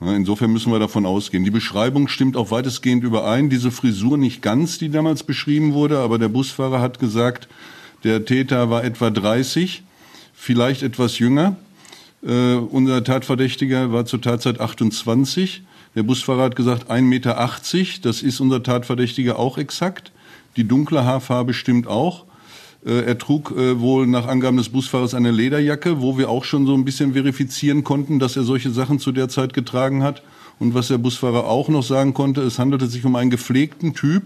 Insofern 0.00 0.52
müssen 0.52 0.72
wir 0.72 0.78
davon 0.78 1.06
ausgehen. 1.06 1.44
Die 1.44 1.50
Beschreibung 1.50 2.08
stimmt 2.08 2.36
auch 2.36 2.50
weitestgehend 2.50 3.04
überein. 3.04 3.48
Diese 3.48 3.70
Frisur 3.70 4.18
nicht 4.18 4.42
ganz, 4.42 4.76
die 4.76 4.90
damals 4.90 5.22
beschrieben 5.22 5.72
wurde, 5.72 5.98
aber 6.00 6.18
der 6.18 6.28
Busfahrer 6.28 6.80
hat 6.80 6.98
gesagt, 6.98 7.48
der 8.02 8.26
Täter 8.26 8.68
war 8.68 8.84
etwa 8.84 9.10
30, 9.10 9.82
vielleicht 10.34 10.82
etwas 10.82 11.18
jünger. 11.18 11.56
Äh, 12.22 12.56
unser 12.56 13.02
Tatverdächtiger 13.02 13.92
war 13.92 14.04
zur 14.04 14.20
Tatzeit 14.20 14.60
28. 14.60 15.62
Der 15.94 16.02
Busfahrer 16.02 16.42
hat 16.42 16.56
gesagt 16.56 16.90
1,80 16.90 17.02
Meter. 17.02 17.50
Das 18.02 18.22
ist 18.22 18.40
unser 18.40 18.62
Tatverdächtiger 18.62 19.38
auch 19.38 19.58
exakt. 19.58 20.12
Die 20.56 20.66
dunkle 20.66 21.04
Haarfarbe 21.04 21.54
stimmt 21.54 21.86
auch. 21.86 22.24
Äh, 22.84 23.04
er 23.04 23.18
trug 23.18 23.52
äh, 23.52 23.80
wohl 23.80 24.06
nach 24.06 24.26
Angaben 24.26 24.56
des 24.56 24.68
Busfahrers 24.68 25.14
eine 25.14 25.30
Lederjacke, 25.30 26.00
wo 26.00 26.18
wir 26.18 26.28
auch 26.30 26.44
schon 26.44 26.66
so 26.66 26.74
ein 26.74 26.84
bisschen 26.84 27.14
verifizieren 27.14 27.84
konnten, 27.84 28.18
dass 28.18 28.36
er 28.36 28.42
solche 28.42 28.70
Sachen 28.70 28.98
zu 28.98 29.12
der 29.12 29.28
Zeit 29.28 29.54
getragen 29.54 30.02
hat. 30.02 30.22
Und 30.58 30.74
was 30.74 30.88
der 30.88 30.98
Busfahrer 30.98 31.46
auch 31.46 31.68
noch 31.68 31.82
sagen 31.82 32.14
konnte, 32.14 32.42
es 32.42 32.58
handelte 32.58 32.86
sich 32.86 33.04
um 33.04 33.16
einen 33.16 33.30
gepflegten 33.30 33.94
Typ. 33.94 34.24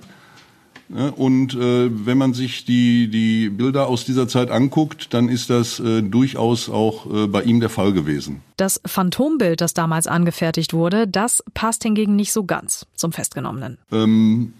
Und 0.88 1.54
äh, 1.54 1.90
wenn 2.06 2.16
man 2.16 2.32
sich 2.32 2.64
die, 2.64 3.08
die 3.08 3.50
Bilder 3.50 3.88
aus 3.88 4.06
dieser 4.06 4.26
Zeit 4.26 4.50
anguckt, 4.50 5.12
dann 5.12 5.28
ist 5.28 5.50
das 5.50 5.80
äh, 5.80 6.02
durchaus 6.02 6.70
auch 6.70 7.12
äh, 7.12 7.26
bei 7.26 7.42
ihm 7.42 7.60
der 7.60 7.68
Fall 7.68 7.92
gewesen. 7.92 8.40
Das 8.56 8.80
Phantombild, 8.86 9.60
das 9.60 9.74
damals 9.74 10.06
angefertigt 10.06 10.72
wurde, 10.72 11.06
das 11.06 11.44
passt 11.52 11.82
hingegen 11.82 12.16
nicht 12.16 12.32
so 12.32 12.44
ganz 12.44 12.86
zum 12.94 13.12
Festgenommenen. 13.12 13.76
Ähm, 13.92 14.54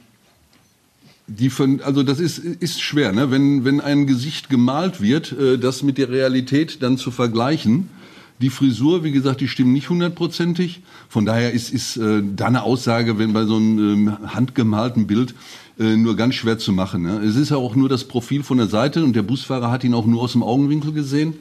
die 1.28 1.48
von, 1.48 1.80
also 1.80 2.02
das 2.02 2.20
ist, 2.20 2.38
ist 2.38 2.80
schwer, 2.80 3.12
ne? 3.12 3.30
wenn, 3.30 3.64
wenn 3.64 3.80
ein 3.80 4.06
Gesicht 4.06 4.50
gemalt 4.50 5.00
wird, 5.00 5.32
äh, 5.32 5.58
das 5.58 5.82
mit 5.82 5.96
der 5.96 6.10
Realität 6.10 6.82
dann 6.82 6.98
zu 6.98 7.10
vergleichen. 7.10 7.88
Die 8.40 8.50
Frisur, 8.50 9.02
wie 9.02 9.12
gesagt, 9.12 9.40
die 9.40 9.48
stimmt 9.48 9.72
nicht 9.72 9.90
hundertprozentig. 9.90 10.82
Von 11.08 11.26
daher 11.26 11.52
ist, 11.52 11.70
ist 11.72 11.96
äh, 11.96 12.22
da 12.36 12.46
eine 12.46 12.62
Aussage, 12.62 13.18
wenn 13.18 13.32
bei 13.32 13.44
so 13.44 13.56
einem 13.56 13.78
ähm, 13.78 14.18
handgemalten 14.34 15.06
Bild 15.06 15.34
äh, 15.78 15.96
nur 15.96 16.16
ganz 16.16 16.34
schwer 16.34 16.58
zu 16.58 16.72
machen. 16.72 17.02
Ne? 17.02 17.20
Es 17.24 17.36
ist 17.36 17.50
ja 17.50 17.56
auch 17.56 17.74
nur 17.74 17.88
das 17.88 18.04
Profil 18.04 18.42
von 18.42 18.58
der 18.58 18.66
Seite 18.66 19.04
und 19.04 19.14
der 19.14 19.22
Busfahrer 19.22 19.70
hat 19.70 19.84
ihn 19.84 19.94
auch 19.94 20.06
nur 20.06 20.22
aus 20.22 20.32
dem 20.32 20.42
Augenwinkel 20.42 20.92
gesehen. 20.92 21.34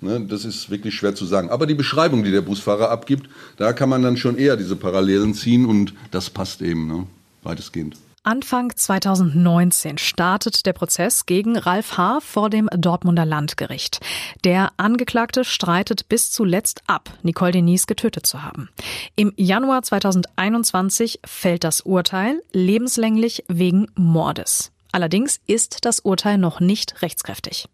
Ne? 0.00 0.26
Das 0.28 0.44
ist 0.44 0.70
wirklich 0.70 0.94
schwer 0.94 1.14
zu 1.14 1.24
sagen. 1.24 1.50
Aber 1.50 1.66
die 1.66 1.74
Beschreibung, 1.74 2.22
die 2.22 2.30
der 2.30 2.42
Busfahrer 2.42 2.90
abgibt, 2.90 3.28
da 3.56 3.72
kann 3.72 3.88
man 3.88 4.02
dann 4.02 4.16
schon 4.16 4.36
eher 4.36 4.56
diese 4.56 4.76
Parallelen 4.76 5.34
ziehen 5.34 5.66
und 5.66 5.94
das 6.10 6.30
passt 6.30 6.62
eben, 6.62 6.86
ne? 6.86 7.06
weitestgehend. 7.42 7.96
Anfang 8.28 8.76
2019 8.76 9.96
startet 9.96 10.66
der 10.66 10.74
Prozess 10.74 11.24
gegen 11.24 11.56
Ralf 11.56 11.96
H. 11.96 12.20
vor 12.20 12.50
dem 12.50 12.68
Dortmunder 12.76 13.24
Landgericht. 13.24 14.00
Der 14.44 14.70
Angeklagte 14.76 15.46
streitet 15.46 16.10
bis 16.10 16.30
zuletzt 16.30 16.82
ab, 16.86 17.08
Nicole 17.22 17.52
Denise 17.52 17.86
getötet 17.86 18.26
zu 18.26 18.42
haben. 18.42 18.68
Im 19.16 19.32
Januar 19.36 19.82
2021 19.82 21.20
fällt 21.24 21.64
das 21.64 21.80
Urteil 21.80 22.42
lebenslänglich 22.52 23.44
wegen 23.48 23.86
Mordes. 23.94 24.72
Allerdings 24.92 25.40
ist 25.46 25.86
das 25.86 26.00
Urteil 26.00 26.36
noch 26.36 26.60
nicht 26.60 27.00
rechtskräftig. 27.00 27.66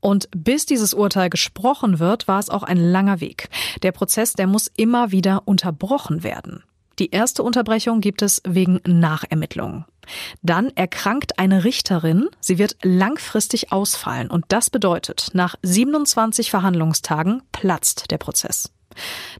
Und 0.00 0.30
bis 0.34 0.64
dieses 0.64 0.94
Urteil 0.94 1.28
gesprochen 1.28 1.98
wird, 1.98 2.26
war 2.26 2.38
es 2.38 2.48
auch 2.48 2.62
ein 2.62 2.78
langer 2.78 3.20
Weg. 3.20 3.50
Der 3.82 3.92
Prozess, 3.92 4.32
der 4.32 4.46
muss 4.46 4.70
immer 4.76 5.12
wieder 5.12 5.42
unterbrochen 5.44 6.22
werden. 6.22 6.62
Die 6.98 7.10
erste 7.10 7.42
Unterbrechung 7.42 8.00
gibt 8.00 8.22
es 8.22 8.40
wegen 8.46 8.80
Nachermittlungen. 8.86 9.84
Dann 10.42 10.70
erkrankt 10.74 11.38
eine 11.38 11.64
Richterin, 11.64 12.28
sie 12.40 12.58
wird 12.58 12.76
langfristig 12.82 13.72
ausfallen 13.72 14.30
und 14.30 14.44
das 14.48 14.70
bedeutet, 14.70 15.30
nach 15.32 15.56
27 15.62 16.50
Verhandlungstagen 16.50 17.42
platzt 17.52 18.10
der 18.10 18.18
Prozess. 18.18 18.70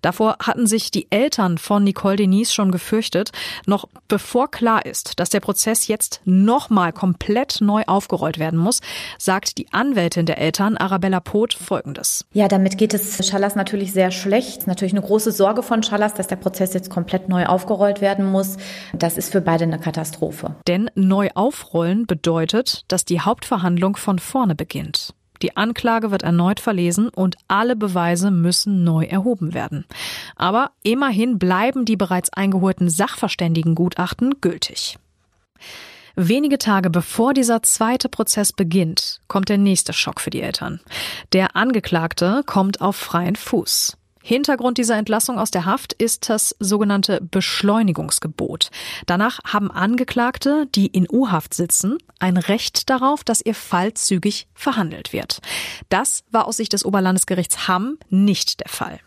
Davor 0.03 0.37
hatten 0.41 0.67
sich 0.67 0.91
die 0.91 1.07
Eltern 1.11 1.59
von 1.59 1.85
Nicole 1.85 2.17
Denise 2.17 2.53
schon 2.53 2.71
gefürchtet, 2.71 3.31
noch 3.67 3.87
bevor 4.09 4.51
klar 4.51 4.87
ist, 4.87 5.19
dass 5.21 5.31
der 5.31 5.41
Prozess 5.41 5.89
jetzt 5.89 6.21
nochmal 6.25 6.93
komplett 6.93 7.61
neu 7.61 7.83
aufgerollt 7.87 8.39
werden 8.39 8.59
muss, 8.59 8.81
sagt 9.19 9.59
die 9.59 9.73
Anwältin 9.73 10.27
der 10.27 10.39
Eltern 10.39 10.77
Arabella 10.77 11.21
Poth 11.21 11.55
Folgendes. 11.55 12.25
Ja, 12.33 12.49
damit 12.49 12.79
geht 12.79 12.95
es 12.95 13.27
Schallas 13.27 13.55
natürlich 13.55 13.93
sehr 13.93 14.11
schlecht. 14.11 14.67
Natürlich 14.67 14.93
eine 14.93 15.03
große 15.03 15.33
Sorge 15.33 15.63
von 15.63 15.83
Schallas, 15.83 16.15
dass 16.15 16.27
der 16.27 16.37
Prozess 16.37 16.75
jetzt 16.75 16.91
komplett 16.91 17.29
neu 17.29 17.47
aufgerollt 17.47 18.01
werden 18.01 18.25
muss. 18.25 18.57
Das 18.93 19.17
ist 19.17 19.33
für 19.33 19.41
beide 19.41 19.65
eine 19.65 19.79
Katastrophe. 19.79 20.55
Denn 20.67 20.91
neu 20.95 21.31
aufrollen 21.35 22.07
bedeutet, 22.07 22.85
dass 22.89 23.05
die 23.05 23.21
Hauptverhandlung 23.21 23.97
von 23.97 24.19
vorne 24.19 24.55
beginnt. 24.55 25.15
Die 25.45 25.59
Anklage 25.59 26.11
wird 26.11 26.23
erneut 26.23 26.59
verlesen 26.59 27.11
und 27.11 27.37
alle 27.49 27.77
Beweise 27.77 28.31
müssen 28.31 28.83
neu 28.83 29.05
erhoben 29.05 29.53
werden. 29.53 29.85
Aber 30.37 30.71
immerhin 30.83 31.39
bleiben 31.39 31.85
die 31.85 31.97
bereits 31.97 32.33
eingeholten 32.33 32.89
Sachverständigengutachten 32.89 34.41
gültig. 34.41 34.97
Wenige 36.17 36.57
Tage 36.57 36.89
bevor 36.89 37.35
dieser 37.35 37.63
zweite 37.63 38.09
Prozess 38.09 38.55
beginnt, 38.55 39.21
kommt 39.29 39.51
der 39.51 39.59
nächste 39.59 39.93
Schock 39.93 40.23
für 40.23 40.31
die 40.31 40.41
Eltern. 40.41 40.81
Der 41.35 41.57
Angeklagte 41.57 42.43
kommt 42.47 42.81
auf 42.81 42.97
freien 42.97 43.37
Fuß. 43.37 43.99
Hintergrund 44.27 44.79
dieser 44.79 44.97
Entlassung 44.97 45.39
aus 45.39 45.51
der 45.51 45.67
Haft 45.67 45.93
ist 45.93 46.31
das 46.31 46.57
sogenannte 46.59 47.21
Beschleunigungsgebot. 47.21 48.71
Danach 49.05 49.41
haben 49.45 49.71
Angeklagte, 49.71 50.67
die 50.75 50.87
in 50.87 51.07
U-Haft 51.13 51.53
sitzen, 51.53 51.99
ein 52.21 52.39
Recht 52.39 52.89
darauf, 52.89 53.23
dass 53.23 53.45
ihr 53.45 53.55
Fall 53.55 53.93
zügig 53.93 54.49
verhandelt 54.55 55.13
wird. 55.13 55.43
Das 55.91 56.25
war 56.31 56.47
aus 56.47 56.57
Sicht 56.57 56.73
des 56.73 56.87
Oberlandesgerichts 56.87 57.69
Hamm 57.69 57.99
nicht 58.09 58.61
der 58.61 58.71
Fall. 58.71 58.99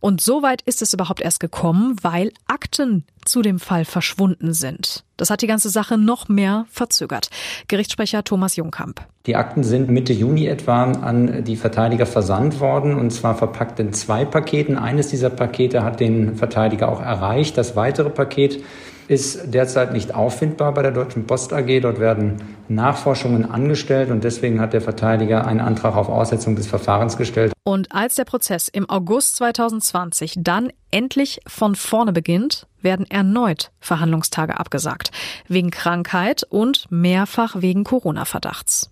Und 0.00 0.20
so 0.20 0.42
weit 0.42 0.62
ist 0.62 0.82
es 0.82 0.92
überhaupt 0.92 1.20
erst 1.20 1.40
gekommen, 1.40 1.96
weil 2.02 2.32
Akten 2.46 3.04
zu 3.24 3.42
dem 3.42 3.58
Fall 3.58 3.84
verschwunden 3.84 4.54
sind. 4.54 5.04
Das 5.16 5.30
hat 5.30 5.42
die 5.42 5.46
ganze 5.46 5.68
Sache 5.68 5.98
noch 5.98 6.28
mehr 6.28 6.66
verzögert. 6.70 7.28
Gerichtssprecher 7.66 8.24
Thomas 8.24 8.56
Jungkamp. 8.56 9.02
Die 9.26 9.36
Akten 9.36 9.64
sind 9.64 9.90
Mitte 9.90 10.12
Juni 10.12 10.46
etwa 10.46 10.84
an 10.84 11.44
die 11.44 11.56
Verteidiger 11.56 12.06
versandt 12.06 12.60
worden 12.60 12.94
und 12.94 13.10
zwar 13.10 13.34
verpackt 13.34 13.78
in 13.80 13.92
zwei 13.92 14.24
Paketen. 14.24 14.78
Eines 14.78 15.08
dieser 15.08 15.30
Pakete 15.30 15.82
hat 15.82 16.00
den 16.00 16.36
Verteidiger 16.36 16.88
auch 16.88 17.02
erreicht. 17.02 17.58
Das 17.58 17.76
weitere 17.76 18.10
Paket 18.10 18.62
ist 19.08 19.54
derzeit 19.54 19.92
nicht 19.92 20.14
auffindbar 20.14 20.72
bei 20.74 20.82
der 20.82 20.92
Deutschen 20.92 21.26
Post 21.26 21.52
AG. 21.52 21.80
Dort 21.80 21.98
werden 21.98 22.36
Nachforschungen 22.68 23.50
angestellt 23.50 24.10
und 24.10 24.22
deswegen 24.22 24.60
hat 24.60 24.74
der 24.74 24.82
Verteidiger 24.82 25.46
einen 25.46 25.60
Antrag 25.60 25.96
auf 25.96 26.08
Aussetzung 26.08 26.54
des 26.56 26.66
Verfahrens 26.66 27.16
gestellt. 27.16 27.52
Und 27.64 27.92
als 27.92 28.14
der 28.14 28.24
Prozess 28.24 28.68
im 28.68 28.88
August 28.88 29.36
2020 29.36 30.34
dann 30.38 30.70
endlich 30.90 31.40
von 31.46 31.74
vorne 31.74 32.12
beginnt, 32.12 32.66
werden 32.80 33.10
erneut 33.10 33.70
Verhandlungstage 33.80 34.58
abgesagt. 34.58 35.10
Wegen 35.48 35.70
Krankheit 35.70 36.44
und 36.48 36.86
mehrfach 36.90 37.56
wegen 37.58 37.84
Corona-Verdachts. 37.84 38.90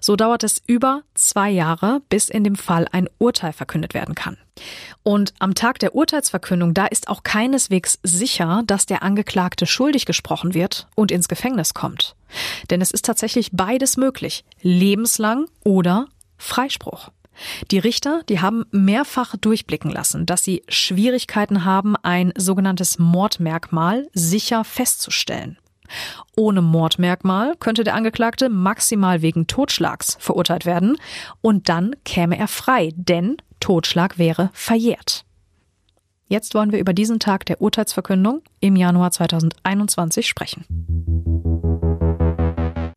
So 0.00 0.16
dauert 0.16 0.44
es 0.44 0.62
über 0.66 1.02
zwei 1.14 1.50
Jahre, 1.50 2.00
bis 2.08 2.28
in 2.28 2.44
dem 2.44 2.56
Fall 2.56 2.86
ein 2.92 3.08
Urteil 3.18 3.52
verkündet 3.52 3.94
werden 3.94 4.14
kann. 4.14 4.38
Und 5.02 5.34
am 5.38 5.54
Tag 5.54 5.78
der 5.78 5.94
Urteilsverkündung, 5.94 6.72
da 6.72 6.86
ist 6.86 7.08
auch 7.08 7.22
keineswegs 7.22 7.98
sicher, 8.02 8.62
dass 8.66 8.86
der 8.86 9.02
Angeklagte 9.02 9.66
schuldig 9.66 10.06
gesprochen 10.06 10.54
wird 10.54 10.88
und 10.94 11.12
ins 11.12 11.28
Gefängnis 11.28 11.74
kommt. 11.74 12.16
Denn 12.70 12.80
es 12.80 12.90
ist 12.90 13.04
tatsächlich 13.04 13.50
beides 13.52 13.96
möglich. 13.96 14.44
Lebenslang 14.62 15.46
oder 15.62 16.06
Freispruch. 16.38 17.10
Die 17.70 17.78
Richter, 17.78 18.22
die 18.28 18.40
haben 18.40 18.64
mehrfach 18.70 19.36
durchblicken 19.36 19.90
lassen, 19.90 20.26
dass 20.26 20.42
sie 20.42 20.62
Schwierigkeiten 20.68 21.64
haben, 21.64 21.96
ein 21.96 22.32
sogenanntes 22.36 22.98
Mordmerkmal 22.98 24.08
sicher 24.12 24.64
festzustellen. 24.64 25.58
Ohne 26.36 26.62
Mordmerkmal 26.62 27.54
könnte 27.58 27.84
der 27.84 27.94
Angeklagte 27.94 28.48
maximal 28.48 29.22
wegen 29.22 29.46
Totschlags 29.46 30.16
verurteilt 30.18 30.66
werden 30.66 30.96
und 31.40 31.68
dann 31.68 31.94
käme 32.04 32.38
er 32.38 32.48
frei, 32.48 32.92
denn 32.96 33.36
Totschlag 33.60 34.18
wäre 34.18 34.50
verjährt. 34.52 35.24
Jetzt 36.28 36.54
wollen 36.54 36.72
wir 36.72 36.80
über 36.80 36.92
diesen 36.92 37.20
Tag 37.20 37.46
der 37.46 37.60
Urteilsverkündung 37.60 38.42
im 38.60 38.74
Januar 38.74 39.12
2021 39.12 40.26
sprechen. 40.26 40.64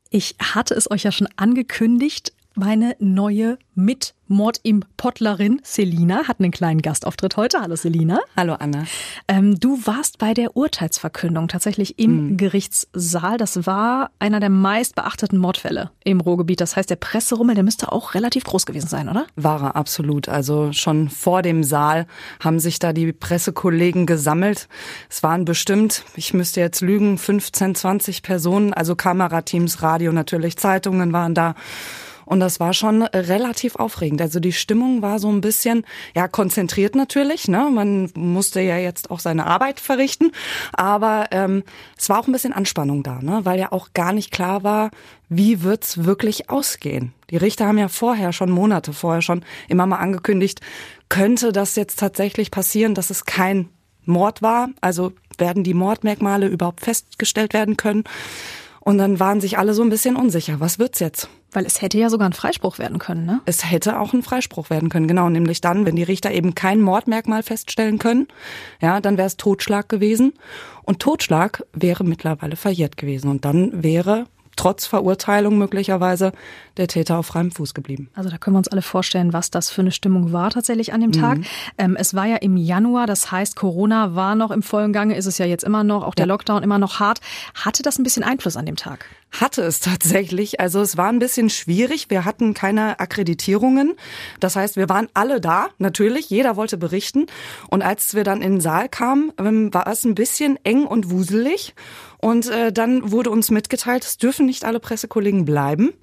Ich 0.10 0.36
hatte 0.42 0.74
es 0.74 0.90
euch 0.90 1.04
ja 1.04 1.12
schon 1.12 1.30
angekündigt, 1.36 2.34
meine 2.60 2.96
neue 3.00 3.58
mit 3.74 4.14
Mord 4.28 4.60
im 4.64 4.84
Pottlerin 4.98 5.62
Selina 5.64 6.28
hat 6.28 6.40
einen 6.40 6.52
kleinen 6.52 6.82
Gastauftritt 6.82 7.38
heute. 7.38 7.62
Hallo 7.62 7.78
Selina. 7.78 8.20
Hallo 8.36 8.56
Anna. 8.60 8.84
Ähm, 9.30 9.58
du 9.60 9.80
warst 9.86 10.18
bei 10.18 10.34
der 10.34 10.58
Urteilsverkündung 10.58 11.48
tatsächlich 11.48 11.98
im 11.98 12.32
mhm. 12.32 12.38
Gerichtssaal. 12.38 13.38
Das 13.38 13.66
war 13.66 14.12
einer 14.20 14.42
der 14.42 14.50
meist 14.50 14.96
beachteten 14.96 15.40
Mordfälle 15.40 15.92
im 16.04 16.20
Ruhrgebiet. 16.20 16.60
Das 16.60 16.76
heißt, 16.76 16.90
der 16.90 16.98
Presserummel, 16.98 17.56
der 17.56 17.64
müsste 17.64 17.94
auch 17.94 18.14
relativ 18.14 18.44
groß 18.44 18.66
gewesen 18.66 18.90
sein, 18.90 19.08
oder? 19.08 19.26
War 19.38 19.64
er 19.64 19.76
absolut. 19.78 20.28
Also 20.28 20.74
schon 20.74 21.08
vor 21.08 21.42
dem 21.42 21.64
Saal 21.64 22.08
haben 22.44 22.60
sich 22.60 22.78
da 22.78 22.92
die 22.92 23.14
Pressekollegen 23.14 24.06
gesammelt. 24.06 24.68
Es 25.10 25.24
waren 25.24 25.46
bestimmt, 25.46 26.04
ich 26.16 26.34
müsste 26.34 26.60
jetzt 26.60 26.82
lügen, 26.82 27.18
15, 27.18 27.74
20 27.74 28.22
Personen, 28.22 28.74
also 28.74 28.98
Kamerateams, 28.98 29.82
Radio 29.82 30.12
natürlich, 30.12 30.58
Zeitungen 30.58 31.14
waren 31.14 31.34
da. 31.34 31.56
Und 32.30 32.42
das 32.42 32.60
war 32.60 32.74
schon 32.74 33.02
relativ 33.02 33.76
aufregend. 33.78 34.22
Also 34.22 34.40
die 34.40 34.54
Stimmung 34.54 35.02
war 35.02 35.18
so 35.18 35.32
ein 35.32 35.42
bisschen, 35.42 35.84
ja, 36.16 36.28
konzentriert 36.28 36.94
natürlich. 36.94 37.48
Ne? 37.48 37.72
Man 37.74 38.12
musste 38.14 38.62
ja 38.62 38.78
jetzt 38.78 39.10
auch 39.10 39.20
seine 39.20 39.48
Arbeit 39.48 39.80
verrichten. 39.80 40.32
Aber 40.74 41.26
ähm, 41.32 41.64
es 41.98 42.08
war 42.08 42.20
auch 42.20 42.28
ein 42.28 42.32
bisschen 42.32 42.54
Anspannung 42.54 43.02
da, 43.02 43.20
ne? 43.24 43.40
weil 43.46 43.60
ja 43.60 43.72
auch 43.72 43.94
gar 43.96 44.14
nicht 44.14 44.30
klar 44.30 44.64
war, 44.64 44.92
wie 45.28 45.64
wird's 45.64 46.04
wirklich 46.04 46.52
ausgehen. 46.52 47.14
Die 47.32 47.38
Richter 47.38 47.66
haben 47.66 47.80
ja 47.80 47.88
vorher 47.88 48.32
schon 48.32 48.52
Monate 48.52 48.94
vorher 48.94 49.24
schon 49.24 49.44
immer 49.68 49.88
mal 49.88 49.98
angekündigt, 49.98 50.62
könnte 51.10 51.52
das 51.52 51.76
jetzt 51.76 51.98
tatsächlich 51.98 52.52
passieren, 52.52 52.94
dass 52.94 53.10
es 53.10 53.26
kein 53.26 53.70
Mord 54.06 54.44
war? 54.44 54.70
Also 54.82 55.14
werden 55.40 55.64
die 55.64 55.74
Mordmerkmale 55.74 56.46
überhaupt 56.46 56.82
festgestellt 56.82 57.56
werden 57.56 57.76
können? 57.76 58.04
Und 58.82 59.00
dann 59.00 59.20
waren 59.20 59.42
sich 59.42 59.58
alle 59.58 59.74
so 59.74 59.82
ein 59.82 59.90
bisschen 59.90 60.16
unsicher. 60.16 60.60
Was 60.60 60.78
wird's 60.78 61.00
jetzt? 61.00 61.28
Weil 61.52 61.66
es 61.66 61.82
hätte 61.82 61.98
ja 61.98 62.10
sogar 62.10 62.30
ein 62.30 62.34
Freispruch 62.34 62.78
werden 62.78 63.00
können, 63.00 63.26
ne? 63.26 63.42
Es 63.46 63.70
hätte 63.70 64.00
auch 64.00 64.14
ein 64.14 64.22
Freispruch 64.22 64.70
werden 64.70 64.90
können, 64.90 65.08
genau. 65.08 65.30
Nämlich 65.30 65.62
dann, 65.62 65.86
wenn 65.86 65.96
die 65.96 66.04
Richter 66.04 66.32
eben 66.32 66.54
kein 66.54 66.82
Mordmerkmal 66.82 67.44
feststellen 67.44 67.98
können, 67.98 68.28
ja, 68.82 69.02
dann 69.02 69.18
wäre 69.18 69.28
es 69.28 69.38
Totschlag 69.38 69.90
gewesen. 69.90 70.34
Und 70.84 71.00
Totschlag 71.00 71.64
wäre 71.74 72.04
mittlerweile 72.04 72.56
verjährt 72.56 72.98
gewesen. 72.98 73.30
Und 73.30 73.46
dann 73.46 73.84
wäre 73.84 74.26
trotz 74.56 74.86
Verurteilung 74.86 75.58
möglicherweise 75.58 76.34
der 76.80 76.88
Täter 76.88 77.18
auf 77.18 77.28
freiem 77.28 77.52
Fuß 77.52 77.74
geblieben. 77.74 78.10
Also 78.16 78.30
da 78.30 78.38
können 78.38 78.56
wir 78.56 78.60
uns 78.60 78.70
alle 78.70 78.82
vorstellen, 78.82 79.34
was 79.34 79.52
das 79.52 79.70
für 79.70 79.82
eine 79.82 79.92
Stimmung 79.92 80.32
war 80.32 80.50
tatsächlich 80.50 80.94
an 80.94 81.02
dem 81.02 81.12
Tag. 81.12 81.40
Mhm. 81.40 81.46
Ähm, 81.78 81.96
es 82.00 82.16
war 82.16 82.26
ja 82.26 82.38
im 82.38 82.58
Januar, 82.58 83.06
das 83.06 83.32
heißt, 83.32 83.56
Corona 83.56 84.16
war 84.16 84.36
noch 84.36 84.52
im 84.52 84.64
vollen 84.64 84.94
Gange, 84.94 85.16
ist 85.16 85.26
es 85.26 85.38
ja 85.38 85.46
jetzt 85.46 85.64
immer 85.64 85.84
noch, 85.84 86.04
auch 86.04 86.16
der 86.16 86.26
ja. 86.26 86.34
Lockdown 86.34 86.64
immer 86.64 86.80
noch 86.80 87.00
hart. 87.00 87.20
Hatte 87.54 87.84
das 87.84 88.00
ein 88.00 88.04
bisschen 88.04 88.24
Einfluss 88.24 88.58
an 88.58 88.66
dem 88.66 88.78
Tag? 88.78 89.06
Hatte 89.32 89.62
es 89.62 89.80
tatsächlich. 89.80 90.60
Also 90.60 90.82
es 90.82 90.98
war 90.98 91.10
ein 91.10 91.20
bisschen 91.20 91.50
schwierig. 91.50 92.10
Wir 92.10 92.26
hatten 92.26 92.54
keine 92.54 93.00
Akkreditierungen. 93.00 93.94
Das 94.40 94.56
heißt, 94.56 94.76
wir 94.76 94.90
waren 94.90 95.08
alle 95.14 95.40
da, 95.40 95.68
natürlich. 95.78 96.30
Jeder 96.30 96.56
wollte 96.56 96.78
berichten. 96.78 97.28
Und 97.70 97.82
als 97.82 98.16
wir 98.16 98.24
dann 98.24 98.42
in 98.42 98.54
den 98.54 98.62
Saal 98.62 98.90
kamen, 98.90 99.32
ähm, 99.38 99.74
war 99.74 99.88
es 99.88 100.04
ein 100.04 100.16
bisschen 100.16 100.58
eng 100.64 100.86
und 100.86 101.12
wuselig. 101.12 101.76
Und 102.18 102.50
äh, 102.50 102.74
dann 102.74 103.12
wurde 103.12 103.30
uns 103.30 103.52
mitgeteilt, 103.52 104.04
es 104.04 104.18
dürfen 104.18 104.46
nicht 104.46 104.66
alle 104.66 104.80
Pressekollegen 104.80 105.46
bleiben. 105.46 105.94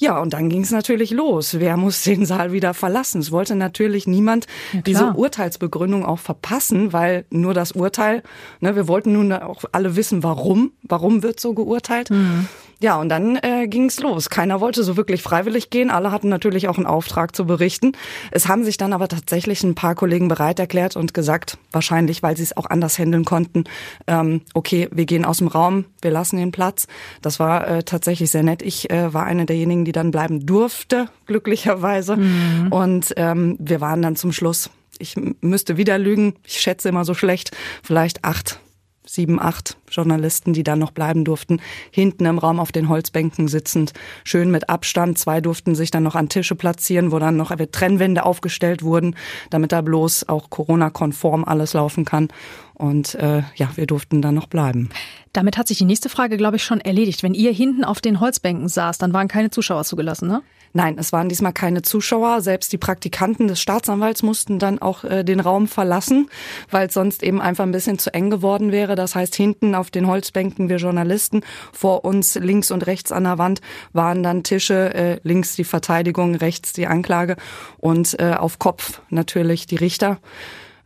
Ja, 0.00 0.18
und 0.18 0.32
dann 0.32 0.48
ging 0.48 0.62
es 0.62 0.70
natürlich 0.70 1.10
los. 1.10 1.60
Wer 1.60 1.76
muss 1.76 2.02
den 2.04 2.24
Saal 2.24 2.52
wieder 2.52 2.72
verlassen? 2.72 3.20
Es 3.20 3.30
wollte 3.30 3.54
natürlich 3.54 4.06
niemand 4.06 4.46
ja, 4.72 4.80
diese 4.80 5.12
Urteilsbegründung 5.12 6.06
auch 6.06 6.18
verpassen, 6.18 6.94
weil 6.94 7.26
nur 7.28 7.52
das 7.52 7.72
Urteil, 7.72 8.22
ne, 8.60 8.74
wir 8.74 8.88
wollten 8.88 9.12
nun 9.12 9.30
auch 9.30 9.64
alle 9.72 9.96
wissen, 9.96 10.22
warum, 10.22 10.72
warum 10.82 11.22
wird 11.22 11.38
so 11.38 11.52
geurteilt. 11.52 12.08
Mhm. 12.08 12.48
Ja, 12.82 12.98
und 12.98 13.10
dann 13.10 13.36
äh, 13.36 13.68
ging 13.68 13.86
es 13.86 14.00
los. 14.00 14.30
Keiner 14.30 14.60
wollte 14.60 14.82
so 14.84 14.96
wirklich 14.96 15.22
freiwillig 15.22 15.68
gehen. 15.68 15.90
Alle 15.90 16.10
hatten 16.10 16.30
natürlich 16.30 16.66
auch 16.66 16.78
einen 16.78 16.86
Auftrag 16.86 17.36
zu 17.36 17.44
berichten. 17.44 17.92
Es 18.30 18.48
haben 18.48 18.64
sich 18.64 18.78
dann 18.78 18.94
aber 18.94 19.06
tatsächlich 19.06 19.62
ein 19.62 19.74
paar 19.74 19.94
Kollegen 19.94 20.28
bereit 20.28 20.58
erklärt 20.58 20.96
und 20.96 21.12
gesagt, 21.12 21.58
wahrscheinlich, 21.72 22.22
weil 22.22 22.38
sie 22.38 22.42
es 22.42 22.56
auch 22.56 22.64
anders 22.64 22.98
handeln 22.98 23.26
konnten, 23.26 23.64
ähm, 24.06 24.40
okay, 24.54 24.88
wir 24.92 25.04
gehen 25.04 25.26
aus 25.26 25.38
dem 25.38 25.48
Raum, 25.48 25.84
wir 26.00 26.10
lassen 26.10 26.38
den 26.38 26.52
Platz. 26.52 26.86
Das 27.20 27.38
war 27.38 27.68
äh, 27.68 27.82
tatsächlich 27.82 28.30
sehr 28.30 28.42
nett. 28.42 28.62
Ich 28.62 28.90
äh, 28.90 29.12
war 29.12 29.24
eine 29.24 29.44
derjenigen, 29.44 29.84
die 29.84 29.92
dann 29.92 30.10
bleiben 30.10 30.46
durfte, 30.46 31.08
glücklicherweise. 31.26 32.16
Mhm. 32.16 32.68
Und 32.70 33.12
ähm, 33.16 33.56
wir 33.58 33.82
waren 33.82 34.00
dann 34.00 34.16
zum 34.16 34.32
Schluss, 34.32 34.70
ich 34.98 35.16
müsste 35.42 35.76
wieder 35.76 35.98
lügen, 35.98 36.34
ich 36.44 36.60
schätze 36.60 36.88
immer 36.88 37.04
so 37.04 37.12
schlecht, 37.12 37.54
vielleicht 37.82 38.24
acht 38.24 38.58
sieben, 39.04 39.40
acht 39.40 39.76
Journalisten, 39.90 40.52
die 40.52 40.62
dann 40.62 40.78
noch 40.78 40.90
bleiben 40.92 41.24
durften, 41.24 41.60
hinten 41.90 42.26
im 42.26 42.38
Raum 42.38 42.60
auf 42.60 42.72
den 42.72 42.88
Holzbänken 42.88 43.48
sitzend, 43.48 43.92
schön 44.24 44.50
mit 44.50 44.68
Abstand. 44.68 45.18
Zwei 45.18 45.40
durften 45.40 45.74
sich 45.74 45.90
dann 45.90 46.02
noch 46.02 46.14
an 46.14 46.28
Tische 46.28 46.54
platzieren, 46.54 47.12
wo 47.12 47.18
dann 47.18 47.36
noch 47.36 47.50
Trennwände 47.72 48.24
aufgestellt 48.24 48.82
wurden, 48.82 49.16
damit 49.50 49.72
da 49.72 49.80
bloß 49.80 50.28
auch 50.28 50.50
Corona-konform 50.50 51.44
alles 51.44 51.74
laufen 51.74 52.04
kann. 52.04 52.28
Und 52.74 53.14
äh, 53.16 53.42
ja, 53.56 53.68
wir 53.74 53.86
durften 53.86 54.22
dann 54.22 54.34
noch 54.34 54.46
bleiben. 54.46 54.88
Damit 55.34 55.58
hat 55.58 55.68
sich 55.68 55.76
die 55.76 55.84
nächste 55.84 56.08
Frage, 56.08 56.38
glaube 56.38 56.56
ich, 56.56 56.64
schon 56.64 56.80
erledigt. 56.80 57.22
Wenn 57.22 57.34
ihr 57.34 57.52
hinten 57.52 57.84
auf 57.84 58.00
den 58.00 58.20
Holzbänken 58.20 58.68
saß, 58.68 58.96
dann 58.96 59.12
waren 59.12 59.28
keine 59.28 59.50
Zuschauer 59.50 59.84
zugelassen, 59.84 60.28
ne? 60.28 60.42
Nein, 60.72 60.96
es 60.98 61.12
waren 61.12 61.28
diesmal 61.28 61.52
keine 61.52 61.82
Zuschauer. 61.82 62.42
Selbst 62.42 62.72
die 62.72 62.78
Praktikanten 62.78 63.48
des 63.48 63.60
Staatsanwalts 63.60 64.22
mussten 64.22 64.60
dann 64.60 64.80
auch 64.80 65.02
äh, 65.02 65.24
den 65.24 65.40
Raum 65.40 65.66
verlassen, 65.66 66.30
weil 66.70 66.86
es 66.86 66.94
sonst 66.94 67.24
eben 67.24 67.40
einfach 67.40 67.64
ein 67.64 67.72
bisschen 67.72 67.98
zu 67.98 68.14
eng 68.14 68.30
geworden 68.30 68.70
wäre. 68.70 68.94
Das 68.94 69.16
heißt, 69.16 69.34
hinten 69.34 69.74
auf 69.80 69.90
den 69.90 70.06
Holzbänken 70.06 70.68
wir 70.68 70.76
Journalisten, 70.76 71.42
vor 71.72 72.04
uns 72.04 72.34
links 72.36 72.70
und 72.70 72.86
rechts 72.86 73.10
an 73.12 73.24
der 73.24 73.38
Wand 73.38 73.60
waren 73.92 74.22
dann 74.22 74.42
Tische, 74.42 74.94
äh, 74.94 75.20
links 75.22 75.56
die 75.56 75.64
Verteidigung, 75.64 76.34
rechts 76.34 76.72
die 76.72 76.86
Anklage 76.86 77.36
und 77.78 78.18
äh, 78.20 78.34
auf 78.34 78.58
Kopf 78.58 79.00
natürlich 79.10 79.66
die 79.66 79.76
Richter 79.76 80.18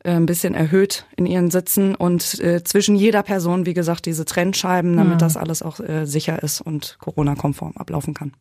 äh, 0.04 0.12
ein 0.12 0.26
bisschen 0.26 0.54
erhöht 0.54 1.06
in 1.16 1.26
ihren 1.26 1.50
Sitzen 1.50 1.94
und 1.94 2.38
äh, 2.40 2.62
zwischen 2.62 2.94
jeder 2.94 3.22
Person, 3.22 3.66
wie 3.66 3.74
gesagt, 3.74 4.06
diese 4.06 4.24
Trennscheiben, 4.24 4.96
damit 4.96 5.14
mhm. 5.14 5.18
das 5.18 5.36
alles 5.36 5.62
auch 5.62 5.80
äh, 5.80 6.06
sicher 6.06 6.42
ist 6.42 6.60
und 6.60 6.96
Corona-konform 7.00 7.72
ablaufen 7.76 8.14
kann. 8.14 8.32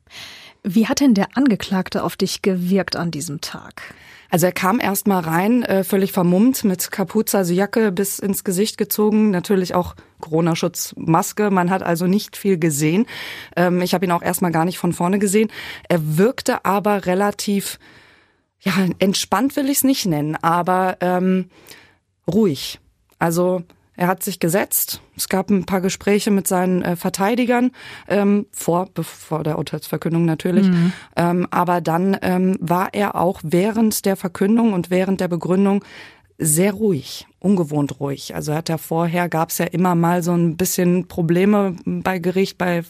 Wie 0.64 0.88
hat 0.88 1.02
denn 1.02 1.14
der 1.14 1.28
Angeklagte 1.36 2.04
auf 2.04 2.16
dich 2.16 2.42
gewirkt 2.42 2.96
an 2.96 3.12
diesem 3.12 3.42
Tag? 3.42 3.94
Also 4.30 4.48
er 4.48 4.52
kam 4.52 4.80
erst 4.80 5.08
mal 5.08 5.20
rein, 5.20 5.62
äh, 5.64 5.84
völlig 5.84 6.12
vermummt, 6.12 6.64
mit 6.64 6.90
Kapuze, 6.90 7.38
also 7.38 7.54
Jacke 7.54 7.92
bis 7.92 8.18
ins 8.18 8.44
Gesicht 8.44 8.78
gezogen, 8.80 9.30
natürlich 9.30 9.76
auch 9.76 9.94
Corona-Schutzmaske. 10.22 11.52
Man 11.52 11.70
hat 11.70 11.84
also 11.84 12.08
nicht 12.08 12.36
viel 12.38 12.58
gesehen. 12.58 13.06
Ähm, 13.56 13.82
ich 13.82 13.94
habe 13.94 14.06
ihn 14.06 14.12
auch 14.12 14.24
erst 14.24 14.42
mal 14.42 14.52
gar 14.52 14.66
nicht 14.66 14.80
von 14.80 14.94
vorne 14.94 15.20
gesehen. 15.20 15.52
Er 15.88 16.18
wirkte 16.18 16.66
aber 16.66 17.06
relativ, 17.06 17.78
ja, 18.62 18.74
entspannt 18.98 19.56
will 19.56 19.66
ich 19.66 19.78
es 19.78 19.84
nicht 19.84 20.06
nennen, 20.08 20.36
aber 20.42 20.98
ähm, 21.02 21.50
ruhig. 22.28 22.80
Also 23.20 23.64
er 23.96 24.08
hat 24.08 24.24
sich 24.24 24.40
gesetzt. 24.40 25.02
Es 25.16 25.30
gab 25.30 25.50
ein 25.50 25.66
paar 25.66 25.82
Gespräche 25.82 26.32
mit 26.32 26.48
seinen 26.48 26.82
äh, 26.82 26.96
Verteidigern 26.96 27.72
ähm, 28.08 28.48
vor, 28.52 28.90
bevor 28.94 29.44
der 29.44 29.58
Urteilsverkündung 29.58 30.26
natürlich. 30.26 30.68
Mhm. 30.68 30.94
Ähm, 31.16 31.48
aber 31.52 31.82
dann 31.82 32.18
ähm, 32.22 32.58
war 32.60 32.94
er 32.94 33.16
auch 33.16 33.42
während 33.44 34.06
der 34.06 34.16
Verkündung 34.16 34.74
und 34.74 34.90
während 34.90 35.22
der 35.22 35.28
Begründung 35.28 35.84
sehr 36.40 36.74
ruhig, 36.74 37.28
ungewohnt 37.40 38.00
ruhig. 38.00 38.34
Also 38.34 38.54
hat 38.54 38.70
er 38.70 38.80
vorher 38.80 39.30
gab 39.30 39.50
es 39.50 39.60
ja 39.60 39.66
immer 39.66 39.94
mal 39.94 40.24
so 40.24 40.34
ein 40.34 40.58
bisschen 40.58 41.08
Probleme 41.08 41.76
bei 41.86 42.18
Gericht, 42.18 42.58
bei 42.58 42.84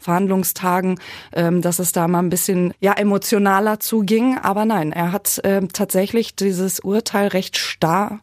Verhandlungstagen, 0.00 0.98
ähm, 1.32 1.62
dass 1.62 1.78
es 1.78 1.92
da 1.92 2.08
mal 2.08 2.18
ein 2.18 2.30
bisschen 2.30 2.74
ja 2.80 2.92
emotionaler 2.94 3.78
zuging. 3.78 4.38
Aber 4.38 4.64
nein, 4.64 4.92
er 4.92 5.12
hat 5.12 5.38
äh, 5.44 5.66
tatsächlich 5.72 6.34
dieses 6.34 6.80
Urteil 6.80 7.28
recht 7.28 7.56
starr 7.56 8.20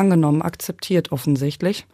angenommen, 0.00 0.42
akzeptiert 0.42 1.12
offensichtlich. 1.12 1.86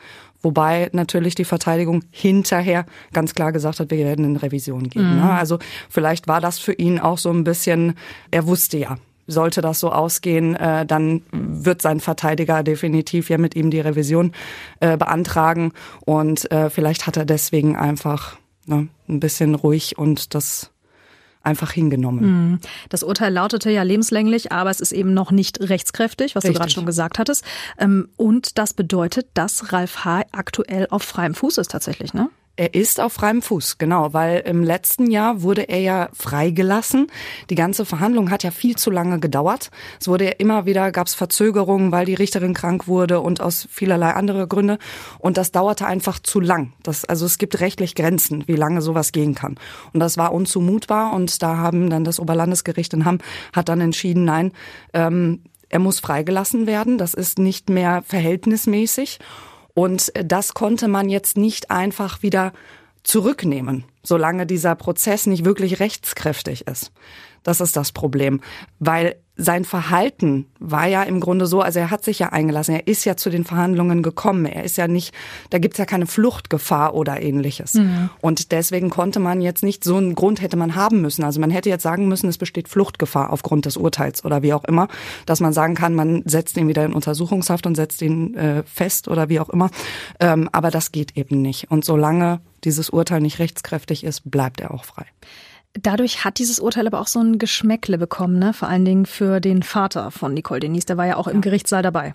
Wobei 0.43 0.89
natürlich 0.93 1.35
die 1.35 1.45
Verteidigung 1.45 2.05
hinterher 2.11 2.87
ganz 3.13 3.35
klar 3.35 3.53
gesagt 3.53 3.81
hat, 3.81 3.91
wir 3.91 3.99
werden 3.99 4.25
in 4.25 4.37
Revision 4.37 4.89
gehen. 4.89 5.17
Mhm. 5.17 5.23
Also 5.23 5.59
vielleicht 5.91 6.29
war 6.29 6.41
das 6.41 6.59
für 6.59 6.73
ihn 6.73 6.99
auch 7.01 7.19
so 7.19 7.31
ein 7.31 7.45
bisschen, 7.45 7.95
er 8.31 8.47
wusste 8.47 8.79
ja, 8.79 8.97
sollte 9.27 9.61
das 9.61 9.81
so 9.81 9.91
ausgehen, 9.91 10.55
äh, 10.55 10.87
dann 10.87 11.23
wird 11.33 11.83
sein 11.83 12.01
Verteidiger 12.01 12.63
definitiv 12.63 13.29
ja 13.29 13.39
mit 13.39 13.57
ihm 13.57 13.71
die 13.71 13.81
Revision 13.81 14.33
äh, 14.81 14.97
beantragen. 14.97 15.73
Und 16.05 16.51
äh, 16.53 16.71
vielleicht 16.71 17.07
hat 17.07 17.17
er 17.17 17.25
deswegen 17.25 17.77
einfach 17.77 18.37
ne, 18.67 18.89
ein 19.09 19.21
bisschen 19.21 19.55
ruhig 19.55 19.99
und 19.99 20.35
das 20.35 20.71
einfach 21.47 21.71
hingenommen. 21.71 22.51
Mhm. 22.51 22.59
Das 22.89 23.03
Urteil 23.03 23.33
lautete 23.33 23.71
ja 23.71 23.83
lebenslänglich, 23.83 24.53
aber 24.53 24.71
es 24.71 24.81
ist 24.81 24.93
eben 24.93 25.15
noch 25.15 25.31
nicht 25.31 25.61
rechtskräftig, 25.61 26.35
was 26.35 26.45
Richtig. 26.45 26.55
du 26.55 26.59
gerade 26.59 26.73
schon 26.73 26.87
gesagt 26.87 27.19
hattest. 27.19 27.45
Ähm, 27.79 28.09
und 28.17 28.59
das 28.59 28.75
bedeutet, 28.75 29.29
dass 29.35 29.73
Ralf 29.73 30.05
H. 30.05 30.25
aktuell 30.33 30.87
auf 30.91 31.03
freiem 31.03 31.35
Fuß 31.35 31.59
ist 31.59 31.71
tatsächlich, 31.71 32.13
ne? 32.13 32.29
Er 32.59 32.73
ist 32.73 33.01
auf 33.01 33.13
freiem 33.13 33.43
Fuß, 33.43 33.77
genau, 33.77 34.15
weil 34.15 34.39
im 34.47 34.63
letzten 34.63 35.11
Jahr 35.11 35.43
wurde 35.43 35.69
er 35.69 35.81
ja 35.81 36.09
freigelassen. 36.15 37.09
Die 37.51 37.55
ganze 37.55 37.85
Verhandlung 37.85 38.31
hat 38.31 38.45
ja 38.45 38.51
viel 38.51 38.77
zu 38.77 38.91
lange 38.91 39.21
gedauert. 39.21 39.71
Es 40.01 40.09
wurde 40.09 40.25
ja 40.25 40.31
immer 40.39 40.65
wieder, 40.65 40.91
gab 40.91 41.07
es 41.07 41.15
Verzögerungen, 41.15 41.93
weil 41.93 42.07
die 42.07 42.15
Richterin 42.15 42.55
krank 42.55 42.89
wurde 42.89 43.21
und 43.21 43.43
aus 43.43 43.69
vielerlei 43.71 44.13
andere 44.13 44.49
Gründe. 44.49 44.79
Und 45.19 45.37
das 45.37 45.53
dauerte 45.53 45.87
einfach 45.87 46.19
zu 46.19 46.41
lang. 46.41 46.73
Das, 46.83 47.05
also 47.05 47.27
es 47.27 47.37
gibt 47.37 47.61
rechtlich 47.61 47.95
Grenzen, 47.95 48.45
wie 48.47 48.57
lange 48.57 48.81
sowas 48.81 49.13
gehen 49.13 49.35
kann. 49.35 49.57
Und 49.93 50.01
das 50.01 50.17
war 50.17 50.33
unzumutbar. 50.33 51.13
Und 51.13 51.43
da 51.43 51.59
haben 51.59 51.91
dann 51.91 52.05
das 52.05 52.19
Oberlandesgericht 52.19 52.95
in 52.95 53.05
Hamm 53.05 53.19
hat 53.53 53.69
dann 53.69 53.83
entschieden, 53.83 54.25
nein, 54.25 54.53
ähm, 54.95 55.43
er 55.69 55.79
muss 55.79 56.01
freigelassen 56.01 56.67
werden. 56.67 56.97
Das 56.97 57.13
ist 57.13 57.39
nicht 57.39 57.69
mehr 57.69 58.03
verhältnismäßig. 58.07 59.19
Und 59.77 60.11
das 60.15 60.55
konnte 60.55 60.89
man 60.89 61.11
jetzt 61.11 61.37
nicht 61.37 61.71
einfach 61.71 62.23
wieder 62.23 62.55
zurücknehmen, 63.03 63.85
solange 64.03 64.47
dieser 64.47 64.75
Prozess 64.75 65.27
nicht 65.27 65.45
wirklich 65.45 65.81
rechtskräftig 65.81 66.67
ist. 66.67 66.93
Das 67.47 67.61
ist 67.61 67.77
das 67.77 67.93
Problem, 67.93 68.41
weil 68.81 69.15
sein 69.37 69.65
Verhalten 69.65 70.47
war 70.59 70.89
ja 70.89 71.05
im 71.05 71.21
Grunde 71.21 71.47
so, 71.47 71.61
also 71.61 71.79
er 71.79 71.93
hat 71.93 72.03
sich 72.03 72.19
ja 72.19 72.31
eingelassen, 72.31 72.75
er 72.75 72.89
ist 72.89 73.05
ja 73.05 73.17
zu 73.17 73.31
den 73.31 73.45
Verhandlungen 73.45 74.03
gekommen, 74.03 74.47
er 74.47 74.65
ist 74.65 74.77
ja 74.77 74.89
nicht, 74.89 75.15
da 75.51 75.59
gibt's 75.59 75.79
ja 75.79 75.85
keine 75.85 76.07
Fluchtgefahr 76.07 76.93
oder 76.93 77.23
ähnliches. 77.23 77.75
Mhm. 77.75 78.11
Und 78.21 78.51
deswegen 78.51 78.91
konnte 78.91 79.21
man 79.21 79.41
jetzt 79.41 79.63
nicht, 79.63 79.85
so 79.85 79.97
einen 79.97 80.17
Grund 80.17 80.43
hätte 80.43 80.57
man 80.57 80.75
haben 80.75 81.03
müssen. 81.03 81.23
Also 81.23 81.39
man 81.39 81.51
hätte 81.51 81.69
jetzt 81.69 81.85
sagen 81.85 82.09
müssen, 82.09 82.29
es 82.29 82.39
besteht 82.39 82.67
Fluchtgefahr 82.67 83.33
aufgrund 83.33 83.67
des 83.67 83.77
Urteils 83.77 84.25
oder 84.25 84.43
wie 84.43 84.53
auch 84.53 84.65
immer, 84.65 84.89
dass 85.25 85.39
man 85.39 85.53
sagen 85.53 85.77
kann, 85.77 85.95
man 85.95 86.23
setzt 86.25 86.57
ihn 86.57 86.67
wieder 86.67 86.85
in 86.85 86.95
Untersuchungshaft 86.95 87.65
und 87.65 87.77
setzt 87.77 88.03
ihn 88.03 88.35
äh, 88.35 88.65
fest 88.65 89.07
oder 89.07 89.29
wie 89.29 89.39
auch 89.39 89.51
immer. 89.51 89.71
Ähm, 90.19 90.49
aber 90.51 90.73
das 90.73 90.91
geht 90.91 91.17
eben 91.17 91.43
nicht. 91.43 91.71
Und 91.71 91.85
solange 91.85 92.41
dieses 92.65 92.91
Urteil 92.91 93.21
nicht 93.21 93.39
rechtskräftig 93.39 94.03
ist, 94.03 94.29
bleibt 94.29 94.61
er 94.61 94.75
auch 94.75 94.85
frei. 94.85 95.07
Dadurch 95.83 96.25
hat 96.25 96.39
dieses 96.39 96.59
Urteil 96.59 96.87
aber 96.87 97.01
auch 97.01 97.07
so 97.07 97.21
ein 97.21 97.39
Geschmäckle 97.39 97.99
bekommen, 97.99 98.39
ne? 98.39 98.53
vor 98.53 98.69
allen 98.69 98.85
Dingen 98.85 99.07
für 99.07 99.41
den 99.41 99.63
Vater 99.63 100.11
von 100.11 100.35
Nicole 100.35 100.61
Denise. 100.61 100.87
Der 100.87 100.97
war 100.97 101.07
ja 101.07 101.17
auch 101.17 101.27
ja. 101.27 101.33
im 101.33 101.41
Gerichtssaal 101.41 101.83
dabei. 101.83 102.13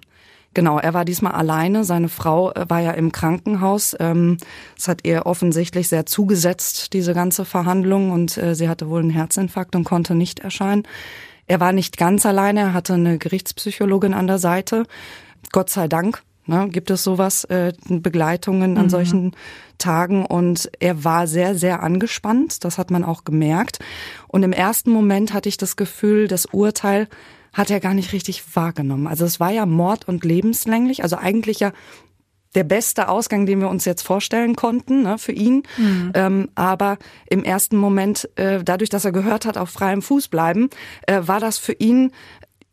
Genau, 0.53 0.79
er 0.79 0.93
war 0.93 1.05
diesmal 1.05 1.31
alleine. 1.31 1.85
Seine 1.85 2.09
Frau 2.09 2.51
äh, 2.51 2.69
war 2.69 2.81
ja 2.81 2.91
im 2.91 3.11
Krankenhaus. 3.11 3.95
Ähm, 3.99 4.37
es 4.77 4.87
hat 4.87 5.05
ihr 5.05 5.25
offensichtlich 5.25 5.87
sehr 5.87 6.05
zugesetzt, 6.05 6.93
diese 6.93 7.13
ganze 7.13 7.45
Verhandlung. 7.45 8.11
Und 8.11 8.37
äh, 8.37 8.53
sie 8.53 8.67
hatte 8.67 8.89
wohl 8.89 8.99
einen 8.99 9.11
Herzinfarkt 9.11 9.75
und 9.75 9.85
konnte 9.85 10.13
nicht 10.13 10.39
erscheinen. 10.39 10.83
Er 11.47 11.59
war 11.59 11.71
nicht 11.71 11.97
ganz 11.97 12.25
alleine. 12.25 12.59
Er 12.59 12.73
hatte 12.73 12.93
eine 12.95 13.17
Gerichtspsychologin 13.17 14.13
an 14.13 14.27
der 14.27 14.39
Seite. 14.39 14.83
Gott 15.51 15.69
sei 15.69 15.87
Dank. 15.87 16.21
Ne, 16.47 16.69
gibt 16.69 16.89
es 16.89 17.03
sowas, 17.03 17.43
äh, 17.45 17.71
Begleitungen 17.87 18.77
an 18.77 18.85
mhm. 18.85 18.89
solchen 18.89 19.31
Tagen 19.77 20.25
und 20.25 20.71
er 20.79 21.03
war 21.03 21.27
sehr, 21.27 21.55
sehr 21.55 21.83
angespannt, 21.83 22.63
das 22.63 22.79
hat 22.79 22.89
man 22.89 23.03
auch 23.03 23.25
gemerkt. 23.25 23.77
Und 24.27 24.41
im 24.41 24.51
ersten 24.51 24.89
Moment 24.89 25.33
hatte 25.33 25.49
ich 25.49 25.57
das 25.57 25.75
Gefühl, 25.75 26.27
das 26.27 26.47
Urteil 26.47 27.07
hat 27.53 27.69
er 27.69 27.79
gar 27.79 27.93
nicht 27.93 28.13
richtig 28.13 28.55
wahrgenommen. 28.55 29.07
Also 29.07 29.25
es 29.25 29.39
war 29.39 29.51
ja 29.51 29.65
Mord 29.65 30.07
und 30.07 30.23
lebenslänglich, 30.23 31.03
also 31.03 31.17
eigentlich 31.17 31.59
ja 31.59 31.73
der 32.55 32.63
beste 32.63 33.07
Ausgang, 33.07 33.45
den 33.45 33.61
wir 33.61 33.69
uns 33.69 33.85
jetzt 33.85 34.01
vorstellen 34.01 34.55
konnten 34.55 35.03
ne, 35.03 35.17
für 35.17 35.31
ihn. 35.31 35.63
Mhm. 35.77 36.11
Ähm, 36.13 36.49
aber 36.55 36.97
im 37.29 37.43
ersten 37.43 37.77
Moment, 37.77 38.29
äh, 38.35 38.63
dadurch, 38.63 38.89
dass 38.89 39.05
er 39.05 39.11
gehört 39.11 39.45
hat, 39.45 39.57
auf 39.57 39.69
freiem 39.69 40.01
Fuß 40.01 40.27
bleiben, 40.27 40.69
äh, 41.07 41.21
war 41.21 41.39
das 41.39 41.57
für 41.57 41.73
ihn, 41.73 42.11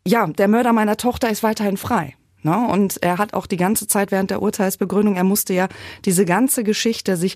ja, 0.05 0.27
der 0.27 0.47
Mörder 0.47 0.73
meiner 0.73 0.97
Tochter 0.97 1.29
ist 1.29 1.43
weiterhin 1.43 1.77
frei. 1.77 2.15
Ne? 2.43 2.67
Und 2.67 3.01
er 3.01 3.17
hat 3.17 3.33
auch 3.33 3.45
die 3.45 3.57
ganze 3.57 3.87
Zeit 3.87 4.11
während 4.11 4.31
der 4.31 4.41
Urteilsbegründung, 4.41 5.15
er 5.15 5.23
musste 5.23 5.53
ja 5.53 5.67
diese 6.05 6.25
ganze 6.25 6.63
Geschichte 6.63 7.17
sich 7.17 7.35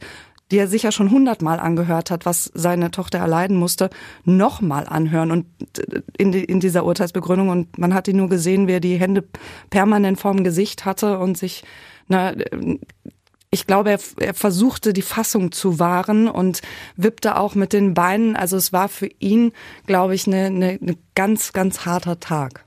die 0.52 0.60
er 0.60 0.68
sicher 0.68 0.92
schon 0.92 1.10
hundertmal 1.10 1.60
angehört 1.60 2.12
hat, 2.12 2.28
was 2.28 2.52
seine 2.54 2.92
Tochter 2.92 3.18
erleiden 3.18 3.58
musste, 3.58 3.90
nochmal 4.24 4.86
anhören 4.88 5.32
und 5.32 5.46
in, 6.16 6.32
die, 6.32 6.44
in 6.44 6.60
dieser 6.60 6.86
Urteilsbegründung 6.86 7.50
und 7.50 7.78
man 7.80 7.96
hat 7.96 8.08
ihn 8.08 8.18
nur 8.18 8.30
gesehen, 8.30 8.68
wie 8.68 8.74
er 8.74 8.80
die 8.80 9.00
Hände 9.00 9.24
permanent 9.72 10.20
vorm 10.20 10.44
Gesicht 10.44 10.86
hatte 10.86 11.18
und 11.18 11.40
sich, 11.40 11.64
na, 12.08 12.34
ich 13.50 13.66
glaube, 13.68 13.92
er, 13.92 14.00
er 14.20 14.34
versuchte 14.34 14.94
die 14.94 15.02
Fassung 15.02 15.52
zu 15.52 15.80
wahren 15.80 16.28
und 16.28 16.62
wippte 16.98 17.38
auch 17.38 17.56
mit 17.56 17.72
den 17.72 17.94
Beinen. 17.94 18.36
Also 18.36 18.58
es 18.58 18.74
war 18.74 18.90
für 18.90 19.10
ihn, 19.20 19.54
glaube 19.86 20.16
ich, 20.16 20.28
eine, 20.28 20.46
eine, 20.46 20.80
eine 20.82 20.98
ganz, 21.16 21.54
ganz 21.54 21.86
harter 21.86 22.20
Tag. 22.20 22.66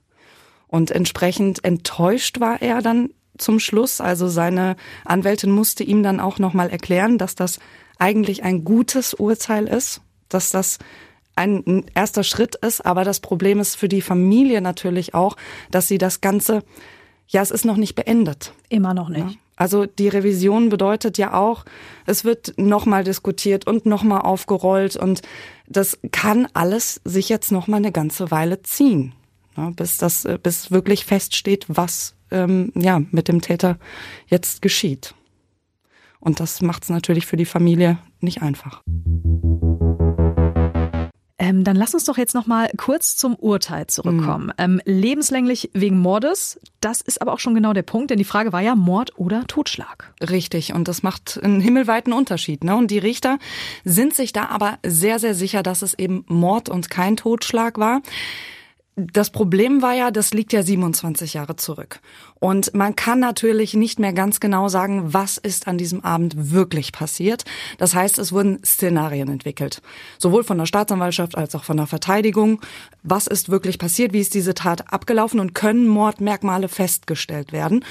Und 0.69 0.91
entsprechend 0.91 1.65
enttäuscht 1.65 2.41
war 2.41 2.61
er 2.61 2.83
dann 2.83 3.11
zum 3.39 3.61
Schluss. 3.61 4.01
Also 4.01 4.29
seine 4.29 4.77
Anwältin 5.05 5.51
musste 5.51 5.85
ihm 5.85 6.03
dann 6.03 6.21
auch 6.21 6.39
nochmal 6.39 6.71
erklären, 6.71 7.19
dass 7.19 7.35
das 7.35 7.59
eigentlich 7.99 8.45
ein 8.45 8.65
gutes 8.65 9.15
Urteil 9.15 9.67
ist, 9.67 10.01
dass 10.29 10.51
das 10.51 10.79
ein 11.35 11.85
erster 11.95 12.25
Schritt 12.25 12.57
ist. 12.57 12.85
Aber 12.85 13.05
das 13.05 13.21
Problem 13.21 13.61
ist 13.61 13.77
für 13.77 13.89
die 13.89 14.03
Familie 14.03 14.61
natürlich 14.61 15.15
auch, 15.15 15.37
dass 15.71 15.89
sie 15.89 15.99
das 15.99 16.21
Ganze, 16.21 16.63
ja, 17.29 17.43
es 17.43 17.51
ist 17.51 17.65
noch 17.65 17.77
nicht 17.77 17.95
beendet. 17.95 18.53
Immer 18.69 18.95
noch 18.95 19.09
nicht. 19.09 19.31
Ja. 19.31 19.37
Also 19.59 19.87
die 19.87 20.09
Revision 20.09 20.69
bedeutet 20.69 21.17
ja 21.17 21.33
auch, 21.33 21.65
es 22.05 22.25
wird 22.25 22.55
nochmal 22.59 23.05
diskutiert 23.05 23.67
und 23.67 23.87
nochmal 23.87 24.21
aufgerollt 24.21 24.97
und 24.97 25.23
das 25.67 25.99
kann 26.13 26.47
alles 26.53 27.01
sich 27.05 27.31
jetzt 27.31 27.53
nochmal 27.53 27.79
eine 27.79 27.93
ganze 27.93 28.31
Weile 28.31 28.63
ziehen 28.63 29.15
ja, 29.57 29.71
bis 29.71 29.99
das, 29.99 30.25
äh, 30.25 30.39
bis 30.43 30.71
wirklich 30.71 31.05
feststeht, 31.05 31.67
was 31.69 32.15
ähm, 32.31 32.73
ja 32.75 33.01
mit 33.11 33.29
dem 33.29 33.41
Täter 33.41 33.79
jetzt 34.29 34.63
geschieht. 34.63 35.15
Und 36.21 36.41
das 36.41 36.61
macht 36.63 36.85
es 36.85 36.89
natürlich 36.89 37.27
für 37.27 37.37
die 37.37 37.45
Familie 37.45 37.99
nicht 38.21 38.43
einfach. 38.43 38.83
Ähm, 41.39 41.65
dann 41.65 41.77
lass 41.77 41.95
uns 41.95 42.05
doch 42.05 42.19
jetzt 42.19 42.35
noch 42.35 42.47
mal 42.47 42.69
kurz 42.77 43.17
zum 43.17 43.37
Urteil 43.37 43.87
zurückkommen. 43.87 44.47
Mhm. 44.47 44.53
Ähm, 44.59 44.81
lebenslänglich 44.85 45.71
wegen 45.75 45.99
Mordes, 45.99 46.59
das 46.81 47.01
ist 47.01 47.21
aber 47.23 47.33
auch 47.33 47.39
schon 47.39 47.55
genau 47.55 47.73
der 47.73 47.83
Punkt, 47.83 48.11
denn 48.11 48.19
die 48.19 48.25
Frage 48.25 48.53
war 48.53 48.63
ja 48.63 48.75
Mord 48.75 49.19
oder 49.19 49.47
Totschlag. 49.47 50.13
Richtig, 50.29 50.73
und 50.73 50.89
das 50.89 51.03
macht 51.05 51.39
einen 51.43 51.61
himmelweiten 51.61 52.13
Unterschied. 52.13 52.65
Ne? 52.65 52.75
Und 52.75 52.91
die 52.91 52.99
Richter 52.99 53.39
sind 53.85 54.15
sich 54.15 54.33
da 54.33 54.47
aber 54.47 54.79
sehr, 54.85 55.19
sehr 55.19 55.35
sicher, 55.35 55.63
dass 55.63 55.83
es 55.83 55.95
eben 55.95 56.25
Mord 56.27 56.69
und 56.69 56.91
kein 56.91 57.17
Totschlag 57.17 57.79
war. 57.79 58.01
Das 58.99 59.29
Problem 59.29 59.83
war 59.83 59.93
ja, 59.93 60.11
das 60.11 60.33
liegt 60.33 60.55
ja 60.55 60.63
27 60.63 61.35
Jahre 61.35 61.57
zurück. 61.57 62.01
Und 62.41 62.73
man 62.73 62.97
kann 62.97 63.21
natürlich 63.21 63.75
nicht 63.75 63.99
mehr 63.99 64.15
ganz 64.15 64.41
genau 64.41 64.69
sagen, 64.69 65.13
was 65.13 65.37
ist 65.37 65.69
an 65.69 65.77
diesem 65.77 66.03
Abend 66.03 66.51
wirklich 66.51 66.93
passiert. 66.93 67.45
Das 67.77 67.95
heißt, 67.95 68.19
es 68.19 68.33
wurden 68.33 68.65
Szenarien 68.65 69.29
entwickelt. 69.29 69.83
Sowohl 70.17 70.45
von 70.45 70.57
der 70.57 70.65
Staatsanwaltschaft 70.65 71.37
als 71.37 71.55
auch 71.55 71.65
von 71.65 71.77
der 71.77 71.87
Verteidigung. 71.87 72.63
Was 73.03 73.27
ist 73.27 73.51
wirklich 73.51 73.79
passiert? 73.79 74.15
Wie 74.15 74.21
ist 74.21 74.33
diese 74.33 74.55
Tat 74.55 74.91
abgelaufen? 74.91 75.41
Und 75.41 75.55
können 75.55 75.87
Mordmerkmale 75.89 76.69
festgestellt 76.69 77.53
werden? 77.53 77.85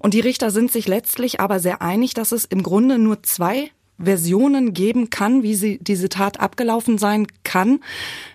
Und 0.00 0.14
die 0.14 0.20
Richter 0.20 0.50
sind 0.50 0.72
sich 0.72 0.88
letztlich 0.88 1.38
aber 1.38 1.60
sehr 1.60 1.80
einig, 1.80 2.14
dass 2.14 2.32
es 2.32 2.44
im 2.44 2.64
Grunde 2.64 2.98
nur 2.98 3.22
zwei 3.22 3.70
Versionen 4.02 4.74
geben 4.74 5.10
kann, 5.10 5.42
wie 5.42 5.54
sie 5.54 5.78
diese 5.78 6.08
Tat 6.08 6.40
abgelaufen 6.40 6.98
sein 6.98 7.26
kann. 7.44 7.80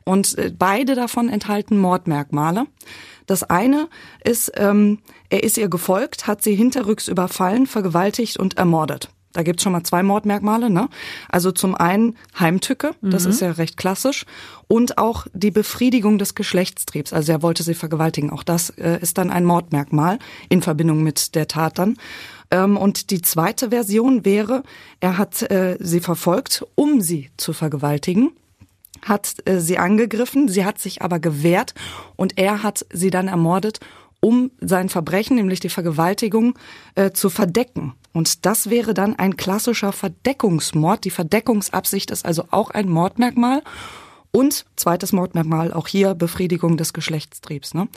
Und 0.03 0.37
äh, 0.37 0.51
beide 0.57 0.95
davon 0.95 1.29
enthalten 1.29 1.77
Mordmerkmale. 1.77 2.65
Das 3.25 3.43
eine 3.43 3.87
ist, 4.23 4.51
ähm, 4.55 4.99
er 5.29 5.43
ist 5.43 5.57
ihr 5.57 5.69
gefolgt, 5.69 6.27
hat 6.27 6.43
sie 6.43 6.55
hinterrücks 6.55 7.07
überfallen, 7.07 7.65
vergewaltigt 7.65 8.37
und 8.37 8.57
ermordet. 8.57 9.09
Da 9.35 9.43
gibt's 9.43 9.63
schon 9.63 9.73
mal 9.73 9.83
zwei 9.83 10.01
Mordmerkmale. 10.01 10.69
Ne? 10.69 10.87
Also 11.27 11.51
zum 11.51 11.75
einen 11.75 12.15
Heimtücke, 12.39 12.95
das 13.01 13.25
mhm. 13.25 13.29
ist 13.31 13.41
ja 13.41 13.51
recht 13.51 13.75
klassisch, 13.75 14.25
und 14.67 14.97
auch 14.97 15.27
die 15.33 15.51
Befriedigung 15.51 16.17
des 16.17 16.35
Geschlechtstriebs. 16.35 17.11
Also 17.11 17.33
er 17.33 17.41
wollte 17.41 17.61
sie 17.61 17.73
vergewaltigen. 17.73 18.29
Auch 18.29 18.43
das 18.43 18.69
äh, 18.69 18.97
ist 19.01 19.17
dann 19.17 19.31
ein 19.31 19.43
Mordmerkmal 19.43 20.19
in 20.47 20.61
Verbindung 20.61 21.03
mit 21.03 21.35
der 21.35 21.49
Tat 21.49 21.77
dann. 21.79 21.97
Ähm, 22.51 22.77
und 22.77 23.11
die 23.11 23.21
zweite 23.21 23.69
Version 23.69 24.25
wäre, 24.25 24.63
er 24.99 25.17
hat 25.17 25.41
äh, 25.43 25.77
sie 25.79 25.99
verfolgt, 25.99 26.65
um 26.75 27.01
sie 27.01 27.29
zu 27.37 27.53
vergewaltigen 27.53 28.31
hat 29.05 29.35
äh, 29.45 29.59
sie 29.59 29.77
angegriffen, 29.77 30.47
sie 30.49 30.65
hat 30.65 30.79
sich 30.79 31.01
aber 31.01 31.19
gewehrt 31.19 31.73
und 32.15 32.37
er 32.37 32.63
hat 32.63 32.85
sie 32.91 33.11
dann 33.11 33.27
ermordet, 33.27 33.79
um 34.19 34.51
sein 34.59 34.89
Verbrechen, 34.89 35.35
nämlich 35.35 35.59
die 35.59 35.69
Vergewaltigung, 35.69 36.57
äh, 36.95 37.11
zu 37.11 37.29
verdecken. 37.29 37.93
Und 38.11 38.45
das 38.45 38.69
wäre 38.69 38.93
dann 38.93 39.15
ein 39.15 39.37
klassischer 39.37 39.91
Verdeckungsmord. 39.91 41.03
Die 41.03 41.11
Verdeckungsabsicht 41.11 42.09
ist 42.11 42.25
also 42.25 42.45
auch 42.49 42.71
ein 42.71 42.89
Mordmerkmal. 42.89 43.61
Und 44.35 44.65
zweites 44.75 45.13
Mordmerkmal, 45.13 45.71
auch 45.71 45.87
hier 45.87 46.13
Befriedigung 46.13 46.75
des 46.75 46.91
Geschlechtstriebs. 46.91 47.73
Ne? 47.73 47.87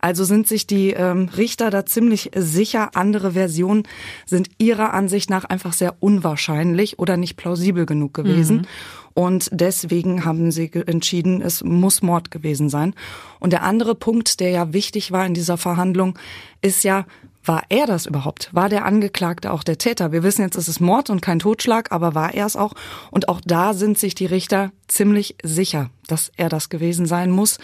Also 0.00 0.24
sind 0.24 0.48
sich 0.48 0.66
die 0.66 0.90
ähm, 0.90 1.28
Richter 1.36 1.70
da 1.70 1.86
ziemlich 1.86 2.32
sicher, 2.34 2.96
andere 2.96 3.34
Versionen 3.34 3.84
sind 4.26 4.48
ihrer 4.58 4.92
Ansicht 4.92 5.30
nach 5.30 5.44
einfach 5.44 5.72
sehr 5.72 5.94
unwahrscheinlich 6.00 6.98
oder 6.98 7.16
nicht 7.16 7.36
plausibel 7.36 7.86
genug 7.86 8.12
gewesen. 8.12 8.56
Mhm. 8.56 8.66
Und 9.14 9.48
deswegen 9.52 10.24
haben 10.24 10.50
sie 10.50 10.68
entschieden, 10.72 11.40
es 11.40 11.62
muss 11.62 12.02
Mord 12.02 12.32
gewesen 12.32 12.68
sein. 12.68 12.96
Und 13.38 13.52
der 13.52 13.62
andere 13.62 13.94
Punkt, 13.94 14.40
der 14.40 14.50
ja 14.50 14.72
wichtig 14.72 15.12
war 15.12 15.24
in 15.24 15.34
dieser 15.34 15.58
Verhandlung, 15.58 16.18
ist 16.60 16.82
ja, 16.82 17.06
war 17.44 17.62
er 17.68 17.86
das 17.86 18.06
überhaupt? 18.06 18.48
War 18.52 18.68
der 18.68 18.84
Angeklagte 18.84 19.52
auch 19.52 19.62
der 19.62 19.78
Täter? 19.78 20.12
Wir 20.12 20.22
wissen 20.22 20.42
jetzt, 20.42 20.56
es 20.56 20.68
ist 20.68 20.80
Mord 20.80 21.10
und 21.10 21.20
kein 21.20 21.38
Totschlag, 21.38 21.92
aber 21.92 22.14
war 22.14 22.34
er 22.34 22.46
es 22.46 22.56
auch? 22.56 22.72
Und 23.10 23.28
auch 23.28 23.40
da 23.44 23.74
sind 23.74 23.98
sich 23.98 24.14
die 24.14 24.26
Richter 24.26 24.72
ziemlich 24.88 25.36
sicher, 25.42 25.90
dass 26.06 26.32
er 26.36 26.48
das 26.48 26.70
gewesen 26.70 27.06
sein 27.06 27.30
muss. 27.30 27.58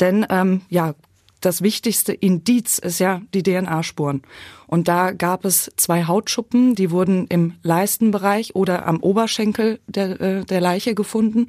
Denn 0.00 0.26
ähm, 0.28 0.62
ja, 0.68 0.94
das 1.40 1.62
wichtigste 1.62 2.12
Indiz 2.12 2.78
ist 2.78 3.00
ja 3.00 3.20
die 3.34 3.42
DNA-Spuren. 3.42 4.22
Und 4.66 4.88
da 4.88 5.10
gab 5.10 5.44
es 5.44 5.70
zwei 5.76 6.04
Hautschuppen, 6.04 6.74
die 6.74 6.90
wurden 6.90 7.26
im 7.26 7.54
Leistenbereich 7.62 8.54
oder 8.54 8.86
am 8.86 9.00
Oberschenkel 9.00 9.80
der, 9.86 10.20
äh, 10.20 10.44
der 10.44 10.60
Leiche 10.60 10.94
gefunden. 10.94 11.48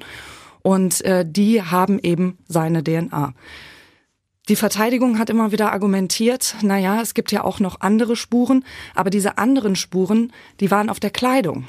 Und 0.62 1.02
äh, 1.04 1.24
die 1.26 1.62
haben 1.62 1.98
eben 1.98 2.38
seine 2.48 2.82
DNA. 2.82 3.34
Die 4.50 4.56
Verteidigung 4.56 5.18
hat 5.18 5.30
immer 5.30 5.52
wieder 5.52 5.72
argumentiert, 5.72 6.56
na 6.60 6.76
ja, 6.76 7.00
es 7.00 7.14
gibt 7.14 7.32
ja 7.32 7.44
auch 7.44 7.60
noch 7.60 7.80
andere 7.80 8.14
Spuren, 8.14 8.62
aber 8.94 9.08
diese 9.08 9.38
anderen 9.38 9.74
Spuren, 9.74 10.32
die 10.60 10.70
waren 10.70 10.90
auf 10.90 11.00
der 11.00 11.10
Kleidung. 11.10 11.66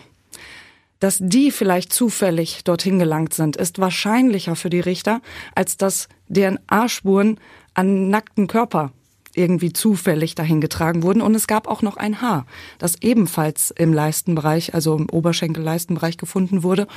Dass 0.99 1.19
die 1.21 1.51
vielleicht 1.51 1.93
zufällig 1.93 2.65
dorthin 2.65 2.99
gelangt 2.99 3.33
sind, 3.33 3.55
ist 3.55 3.79
wahrscheinlicher 3.79 4.57
für 4.57 4.69
die 4.69 4.81
Richter, 4.81 5.21
als 5.53 5.77
dass 5.77 6.09
DNA-Spuren 6.29 7.39
an 7.75 8.09
nackten 8.09 8.47
Körper 8.47 8.91
irgendwie 9.33 9.71
zufällig 9.71 10.35
dahin 10.35 10.59
getragen 10.59 11.03
wurden. 11.03 11.21
Und 11.21 11.35
es 11.35 11.47
gab 11.47 11.67
auch 11.67 11.81
noch 11.81 11.95
ein 11.95 12.21
Haar, 12.21 12.45
das 12.77 13.01
ebenfalls 13.01 13.71
im 13.71 13.93
Leistenbereich, 13.93 14.73
also 14.73 14.95
im 14.95 15.09
Oberschenkel-Leistenbereich 15.09 16.17
gefunden 16.17 16.63
wurde. 16.63 16.87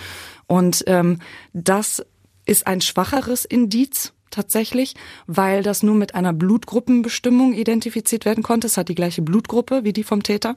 Und 0.46 0.84
ähm, 0.86 1.18
das 1.52 2.04
ist 2.46 2.66
ein 2.66 2.80
schwacheres 2.80 3.44
Indiz 3.44 4.12
tatsächlich, 4.30 4.94
weil 5.26 5.62
das 5.62 5.82
nur 5.82 5.94
mit 5.94 6.14
einer 6.14 6.32
Blutgruppenbestimmung 6.32 7.52
identifiziert 7.52 8.24
werden 8.24 8.42
konnte. 8.42 8.66
Es 8.66 8.76
hat 8.76 8.88
die 8.88 8.94
gleiche 8.94 9.22
Blutgruppe 9.22 9.84
wie 9.84 9.92
die 9.92 10.04
vom 10.04 10.22
Täter. 10.22 10.56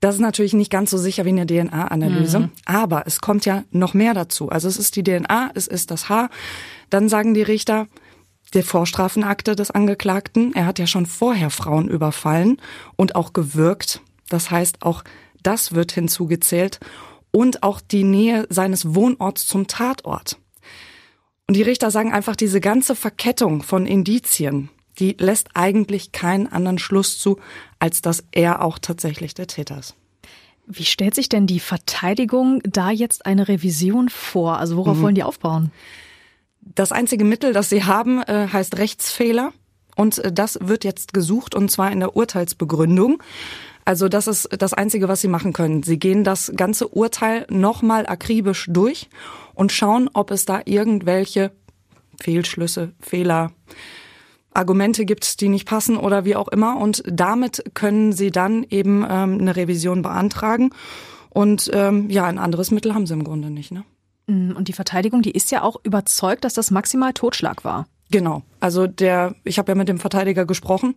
Das 0.00 0.16
ist 0.16 0.20
natürlich 0.20 0.52
nicht 0.52 0.70
ganz 0.70 0.90
so 0.90 0.98
sicher 0.98 1.24
wie 1.24 1.28
eine 1.28 1.46
DNA-Analyse, 1.46 2.40
mhm. 2.40 2.50
aber 2.64 3.04
es 3.06 3.20
kommt 3.20 3.46
ja 3.46 3.62
noch 3.70 3.94
mehr 3.94 4.14
dazu. 4.14 4.48
Also 4.48 4.66
es 4.66 4.76
ist 4.76 4.96
die 4.96 5.04
DNA, 5.04 5.52
es 5.54 5.68
ist 5.68 5.92
das 5.92 6.08
Haar. 6.08 6.28
Dann 6.90 7.08
sagen 7.08 7.34
die 7.34 7.42
Richter, 7.42 7.86
der 8.52 8.64
Vorstrafenakte 8.64 9.54
des 9.54 9.70
Angeklagten, 9.70 10.54
er 10.54 10.66
hat 10.66 10.80
ja 10.80 10.88
schon 10.88 11.06
vorher 11.06 11.50
Frauen 11.50 11.88
überfallen 11.88 12.60
und 12.96 13.14
auch 13.14 13.32
gewirkt. 13.32 14.02
Das 14.28 14.50
heißt, 14.50 14.82
auch 14.82 15.04
das 15.42 15.72
wird 15.72 15.92
hinzugezählt 15.92 16.80
und 17.30 17.62
auch 17.62 17.80
die 17.80 18.04
Nähe 18.04 18.46
seines 18.50 18.94
Wohnorts 18.94 19.46
zum 19.46 19.68
Tatort. 19.68 20.38
Und 21.48 21.56
die 21.56 21.62
Richter 21.62 21.90
sagen 21.90 22.12
einfach, 22.12 22.36
diese 22.36 22.60
ganze 22.60 22.94
Verkettung 22.94 23.62
von 23.62 23.86
Indizien, 23.86 24.70
die 24.98 25.16
lässt 25.18 25.50
eigentlich 25.54 26.12
keinen 26.12 26.46
anderen 26.46 26.78
Schluss 26.78 27.18
zu, 27.18 27.38
als 27.78 28.02
dass 28.02 28.24
er 28.32 28.62
auch 28.62 28.78
tatsächlich 28.78 29.34
der 29.34 29.46
Täter 29.46 29.78
ist. 29.78 29.94
Wie 30.66 30.84
stellt 30.84 31.14
sich 31.14 31.28
denn 31.28 31.46
die 31.46 31.60
Verteidigung 31.60 32.60
da 32.64 32.90
jetzt 32.90 33.26
eine 33.26 33.48
Revision 33.48 34.08
vor? 34.08 34.58
Also 34.58 34.76
worauf 34.76 34.98
mhm. 34.98 35.02
wollen 35.02 35.14
die 35.14 35.24
aufbauen? 35.24 35.72
Das 36.60 36.92
einzige 36.92 37.24
Mittel, 37.24 37.52
das 37.52 37.68
sie 37.68 37.84
haben, 37.84 38.22
äh, 38.22 38.48
heißt 38.52 38.78
Rechtsfehler. 38.78 39.52
Und 39.96 40.18
äh, 40.18 40.32
das 40.32 40.58
wird 40.62 40.84
jetzt 40.84 41.12
gesucht, 41.12 41.54
und 41.54 41.70
zwar 41.70 41.90
in 41.90 42.00
der 42.00 42.16
Urteilsbegründung. 42.16 43.22
Also 43.84 44.08
das 44.08 44.28
ist 44.28 44.48
das 44.56 44.72
Einzige, 44.72 45.08
was 45.08 45.20
sie 45.20 45.28
machen 45.28 45.52
können. 45.52 45.82
Sie 45.82 45.98
gehen 45.98 46.22
das 46.22 46.52
ganze 46.56 46.88
Urteil 46.88 47.46
nochmal 47.50 48.06
akribisch 48.06 48.66
durch 48.70 49.08
und 49.54 49.72
schauen, 49.72 50.08
ob 50.12 50.30
es 50.30 50.44
da 50.44 50.62
irgendwelche 50.64 51.52
Fehlschlüsse, 52.20 52.92
Fehler, 53.00 53.52
Argumente 54.54 55.04
gibt, 55.06 55.40
die 55.40 55.48
nicht 55.48 55.66
passen 55.66 55.96
oder 55.96 56.24
wie 56.24 56.36
auch 56.36 56.48
immer. 56.48 56.76
Und 56.76 57.02
damit 57.06 57.64
können 57.74 58.12
sie 58.12 58.30
dann 58.30 58.64
eben 58.68 59.04
ähm, 59.08 59.38
eine 59.40 59.56
Revision 59.56 60.02
beantragen. 60.02 60.70
Und 61.30 61.70
ähm, 61.72 62.10
ja, 62.10 62.26
ein 62.26 62.38
anderes 62.38 62.70
Mittel 62.70 62.94
haben 62.94 63.06
sie 63.06 63.14
im 63.14 63.24
Grunde 63.24 63.50
nicht. 63.50 63.72
Ne? 63.72 63.84
Mm, 64.26 64.52
und 64.52 64.68
die 64.68 64.74
Verteidigung, 64.74 65.22
die 65.22 65.30
ist 65.30 65.50
ja 65.50 65.62
auch 65.62 65.76
überzeugt, 65.82 66.44
dass 66.44 66.54
das 66.54 66.70
maximal 66.70 67.12
Totschlag 67.12 67.64
war. 67.64 67.86
Genau. 68.12 68.42
Also 68.60 68.86
der, 68.86 69.34
ich 69.42 69.58
habe 69.58 69.72
ja 69.72 69.74
mit 69.74 69.88
dem 69.88 69.98
Verteidiger 69.98 70.44
gesprochen 70.44 70.94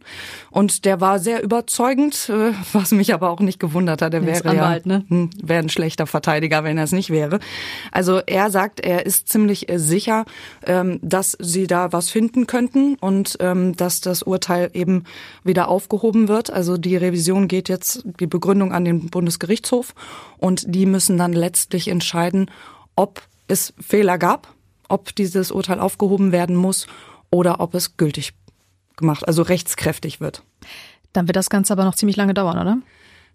und 0.51 0.84
der 0.86 0.99
war 0.99 1.17
sehr 1.17 1.41
überzeugend, 1.41 2.30
äh, 2.30 2.51
was 2.73 2.91
mich 2.91 3.13
aber 3.13 3.30
auch 3.30 3.39
nicht 3.39 3.60
gewundert 3.60 4.01
hat. 4.01 4.13
Der 4.13 4.25
wäre 4.25 4.47
Anwalt, 4.47 4.86
ja, 4.86 4.97
ne? 4.97 5.06
Hm, 5.08 5.30
wäre 5.41 5.63
ein 5.63 5.69
schlechter 5.69 6.06
Verteidiger, 6.06 6.63
wenn 6.63 6.78
er 6.78 6.84
es 6.84 6.91
nicht 6.91 7.10
wäre. 7.10 7.39
Also 7.91 8.19
er 8.19 8.51
sagt, 8.51 8.82
er 8.82 9.06
ist 9.06 9.30
ziemlich 9.30 9.69
äh, 9.69 9.80
sicher, 9.80 10.25
ähm, 10.65 10.99
dass 11.01 11.38
sie 11.39 11.67
da 11.67 11.93
was 11.93 12.10
finden 12.12 12.47
könnten 12.47 12.95
und 12.99 13.38
ähm, 13.39 13.75
dass 13.78 14.01
das 14.01 14.21
Urteil 14.21 14.69
eben 14.73 15.06
wieder 15.43 15.69
aufgehoben 15.69 16.28
wird. 16.28 16.51
Also 16.51 16.78
die 16.78 16.97
Revision 16.97 17.47
geht 17.47 17.69
jetzt 17.69 18.04
die 18.19 18.28
Begründung 18.28 18.73
an 18.73 18.84
den 18.84 19.10
Bundesgerichtshof 19.10 19.95
und 20.38 20.65
die 20.67 20.86
müssen 20.86 21.17
dann 21.17 21.32
letztlich 21.32 21.88
entscheiden, 21.88 22.51
ob 22.97 23.21
es 23.47 23.73
Fehler 23.80 24.17
gab 24.17 24.54
ob 24.89 25.15
dieses 25.15 25.52
Urteil 25.52 25.80
aufgehoben 25.80 26.32
werden 26.32 26.56
muss 26.56 26.88
oder 27.30 27.60
ob 27.60 27.74
es 27.74 27.98
gültig 27.98 28.34
gemacht, 28.95 29.28
also 29.28 29.41
rechtskräftig 29.41 30.21
wird. 30.21 30.43
Dann 31.13 31.28
wird 31.28 31.36
das 31.36 31.50
Ganze 31.50 31.74
aber 31.74 31.86
noch 31.86 31.95
ziemlich 31.95 32.17
lange 32.17 32.34
dauern, 32.34 32.60
oder? 32.60 32.78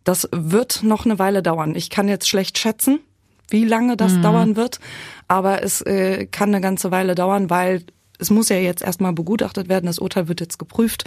Das 0.05 0.29
wird 0.33 0.83
noch 0.83 1.05
eine 1.05 1.19
Weile 1.19 1.43
dauern. 1.43 1.75
Ich 1.75 1.91
kann 1.91 2.09
jetzt 2.09 2.29
schlecht 2.29 2.59
schätzen, 2.59 3.01
wie 3.49 3.65
lange 3.65 3.97
das 3.97 4.15
mhm. 4.15 4.23
dauern 4.23 4.57
wird, 4.57 4.81
aber 5.29 5.63
es 5.63 5.83
äh, 5.83 6.27
kann 6.27 6.51
eine 6.51 6.61
ganze 6.61 6.91
Weile 6.91 7.15
dauern, 7.15 7.51
weil 7.51 7.85
es 8.19 8.31
muss 8.31 8.51
ja 8.51 8.57
jetzt 8.57 8.83
erstmal 8.83 9.13
begutachtet 9.13 9.69
werden, 9.69 9.87
das 9.87 9.99
Urteil 9.99 10.29
wird 10.29 10.41
jetzt 10.41 10.59
geprüft. 10.59 11.05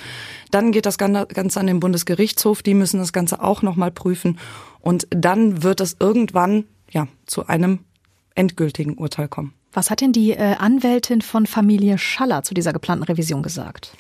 Dann 0.52 0.72
geht 0.72 0.86
das 0.86 0.98
Ganze 0.98 1.60
an 1.60 1.68
den 1.68 1.80
Bundesgerichtshof, 1.80 2.64
die 2.64 2.74
müssen 2.74 3.00
das 3.00 3.14
Ganze 3.14 3.42
auch 3.42 3.62
nochmal 3.62 3.92
prüfen 3.92 4.40
und 4.80 5.08
dann 5.12 5.64
wird 5.64 5.80
es 5.80 5.96
irgendwann 6.00 6.66
ja 6.90 7.08
zu 7.26 7.48
einem 7.48 7.80
endgültigen 8.36 8.96
Urteil 8.96 9.28
kommen. 9.28 9.54
Was 9.74 9.90
hat 9.90 10.02
denn 10.02 10.14
die 10.14 10.32
äh, 10.32 10.56
Anwältin 10.56 11.22
von 11.22 11.46
Familie 11.46 11.98
Schaller 11.98 12.44
zu 12.44 12.54
dieser 12.54 12.74
geplanten 12.74 13.04
Revision 13.04 13.44
gesagt? 13.44 13.92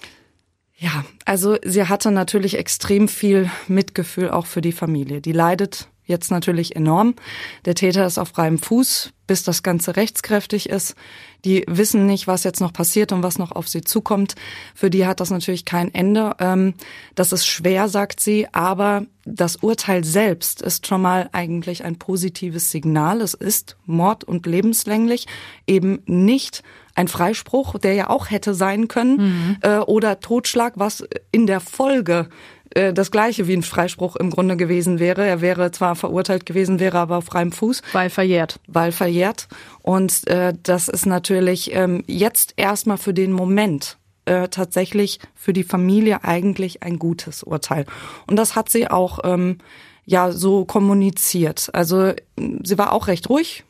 Ja, 0.77 1.05
also 1.25 1.57
sie 1.63 1.88
hatte 1.88 2.12
natürlich 2.12 2.57
extrem 2.57 3.07
viel 3.07 3.49
Mitgefühl 3.67 4.29
auch 4.29 4.45
für 4.45 4.62
die 4.62 4.71
Familie. 4.71 5.21
Die 5.21 5.31
leidet 5.31 5.88
jetzt 6.05 6.31
natürlich 6.31 6.75
enorm. 6.75 7.15
Der 7.65 7.75
Täter 7.75 8.05
ist 8.05 8.17
auf 8.17 8.29
freiem 8.29 8.57
Fuß, 8.57 9.13
bis 9.27 9.43
das 9.43 9.63
Ganze 9.63 9.95
rechtskräftig 9.95 10.69
ist. 10.69 10.95
Die 11.45 11.63
wissen 11.67 12.05
nicht, 12.05 12.27
was 12.27 12.43
jetzt 12.43 12.61
noch 12.61 12.73
passiert 12.73 13.11
und 13.11 13.23
was 13.23 13.37
noch 13.37 13.51
auf 13.51 13.67
sie 13.67 13.81
zukommt. 13.81 14.35
Für 14.75 14.89
die 14.89 15.05
hat 15.05 15.19
das 15.19 15.29
natürlich 15.29 15.65
kein 15.65 15.93
Ende. 15.93 16.35
Ähm, 16.39 16.73
das 17.15 17.31
ist 17.31 17.45
schwer, 17.45 17.89
sagt 17.89 18.19
sie, 18.19 18.47
aber 18.53 19.05
das 19.25 19.57
Urteil 19.57 20.03
selbst 20.03 20.61
ist 20.61 20.87
schon 20.87 21.01
mal 21.01 21.29
eigentlich 21.31 21.83
ein 21.83 21.97
positives 21.97 22.71
Signal. 22.71 23.21
Es 23.21 23.33
ist 23.33 23.77
Mord 23.85 24.23
und 24.23 24.45
lebenslänglich, 24.45 25.27
eben 25.67 26.01
nicht 26.05 26.63
ein 26.95 27.07
Freispruch, 27.07 27.79
der 27.79 27.93
ja 27.93 28.09
auch 28.09 28.29
hätte 28.29 28.53
sein 28.53 28.87
können, 28.87 29.17
mhm. 29.17 29.57
äh, 29.61 29.77
oder 29.79 30.19
Totschlag, 30.19 30.73
was 30.75 31.03
in 31.31 31.47
der 31.47 31.59
Folge 31.59 32.29
äh, 32.75 32.93
das 32.93 33.12
gleiche 33.12 33.47
wie 33.47 33.55
ein 33.55 33.63
Freispruch 33.63 34.15
im 34.15 34.29
Grunde 34.29 34.57
gewesen 34.57 34.99
wäre. 34.99 35.25
Er 35.25 35.41
wäre 35.41 35.71
zwar 35.71 35.95
verurteilt 35.95 36.45
gewesen, 36.45 36.79
wäre 36.79 36.99
aber 36.99 37.17
auf 37.17 37.25
freiem 37.25 37.51
Fuß. 37.51 37.81
Weil 37.91 38.09
verjährt. 38.09 38.59
Weil 38.67 38.91
verjährt. 38.91 39.47
Und 39.81 40.27
äh, 40.27 40.53
das 40.62 40.88
ist 40.88 41.05
natürlich 41.05 41.73
ähm, 41.73 42.03
jetzt 42.07 42.53
erstmal 42.57 42.97
für 42.97 43.13
den 43.13 43.31
Moment 43.31 43.97
äh, 44.25 44.47
tatsächlich 44.47 45.19
für 45.36 45.53
die 45.53 45.63
Familie 45.63 46.23
eigentlich 46.23 46.83
ein 46.83 46.99
gutes 46.99 47.43
Urteil. 47.43 47.86
Und 48.27 48.38
das 48.38 48.55
hat 48.55 48.69
sie 48.69 48.89
auch 48.89 49.19
ähm, 49.23 49.57
ja 50.05 50.31
so 50.31 50.65
kommuniziert. 50.65 51.69
Also 51.73 52.13
sie 52.38 52.77
war 52.77 52.93
auch 52.93 53.07
recht 53.07 53.29
ruhig, 53.29 53.63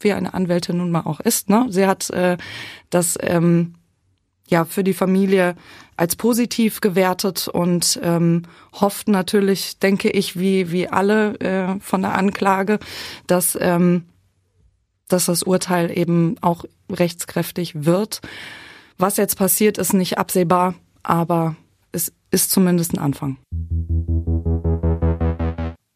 wie 0.00 0.12
eine 0.12 0.34
Anwältin 0.34 0.78
nun 0.78 0.90
mal 0.90 1.02
auch 1.02 1.20
ist. 1.20 1.48
Ne? 1.48 1.66
Sie 1.68 1.86
hat 1.86 2.10
äh, 2.10 2.36
das 2.90 3.18
ähm, 3.20 3.74
ja 4.50 4.64
für 4.64 4.84
die 4.84 4.92
Familie 4.92 5.56
als 5.96 6.16
positiv 6.16 6.80
gewertet 6.80 7.48
und 7.48 8.00
ähm, 8.02 8.42
hofft 8.72 9.08
natürlich, 9.08 9.78
denke 9.78 10.10
ich, 10.10 10.38
wie 10.38 10.70
wie 10.72 10.88
alle 10.88 11.38
äh, 11.40 11.80
von 11.80 12.02
der 12.02 12.14
Anklage, 12.14 12.78
dass 13.26 13.56
ähm, 13.60 14.04
dass 15.08 15.26
das 15.26 15.42
Urteil 15.42 15.96
eben 15.96 16.36
auch 16.40 16.64
rechtskräftig 16.90 17.84
wird. 17.84 18.20
Was 18.98 19.16
jetzt 19.16 19.36
passiert, 19.36 19.78
ist 19.78 19.92
nicht 19.92 20.18
absehbar, 20.18 20.74
aber 21.02 21.56
es 21.92 22.12
ist 22.30 22.50
zumindest 22.50 22.94
ein 22.94 22.98
Anfang. 22.98 23.38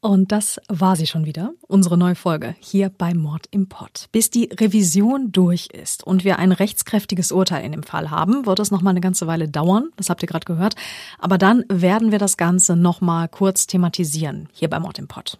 Und 0.04 0.32
das 0.32 0.60
war 0.68 0.96
sie 0.96 1.06
schon 1.06 1.24
wieder, 1.24 1.54
unsere 1.66 1.96
neue 1.96 2.14
Folge 2.14 2.54
hier 2.60 2.90
bei 2.90 3.14
Mord 3.14 3.46
im 3.50 3.70
Pott. 3.70 4.10
Bis 4.12 4.28
die 4.28 4.50
Revision 4.52 5.32
durch 5.32 5.68
ist 5.68 6.06
und 6.06 6.24
wir 6.24 6.38
ein 6.38 6.52
rechtskräftiges 6.52 7.32
Urteil 7.32 7.64
in 7.64 7.72
dem 7.72 7.84
Fall 7.84 8.10
haben, 8.10 8.44
wird 8.44 8.58
es 8.58 8.70
noch 8.70 8.82
mal 8.82 8.90
eine 8.90 9.00
ganze 9.00 9.26
Weile 9.26 9.48
dauern. 9.48 9.88
Das 9.96 10.10
habt 10.10 10.22
ihr 10.22 10.26
gerade 10.26 10.44
gehört. 10.44 10.74
Aber 11.18 11.38
dann 11.38 11.64
werden 11.70 12.12
wir 12.12 12.18
das 12.18 12.36
Ganze 12.36 12.76
noch 12.76 13.00
mal 13.00 13.28
kurz 13.28 13.66
thematisieren 13.66 14.50
hier 14.52 14.68
bei 14.68 14.78
Mord 14.78 14.98
im 14.98 15.08
Pott. 15.08 15.38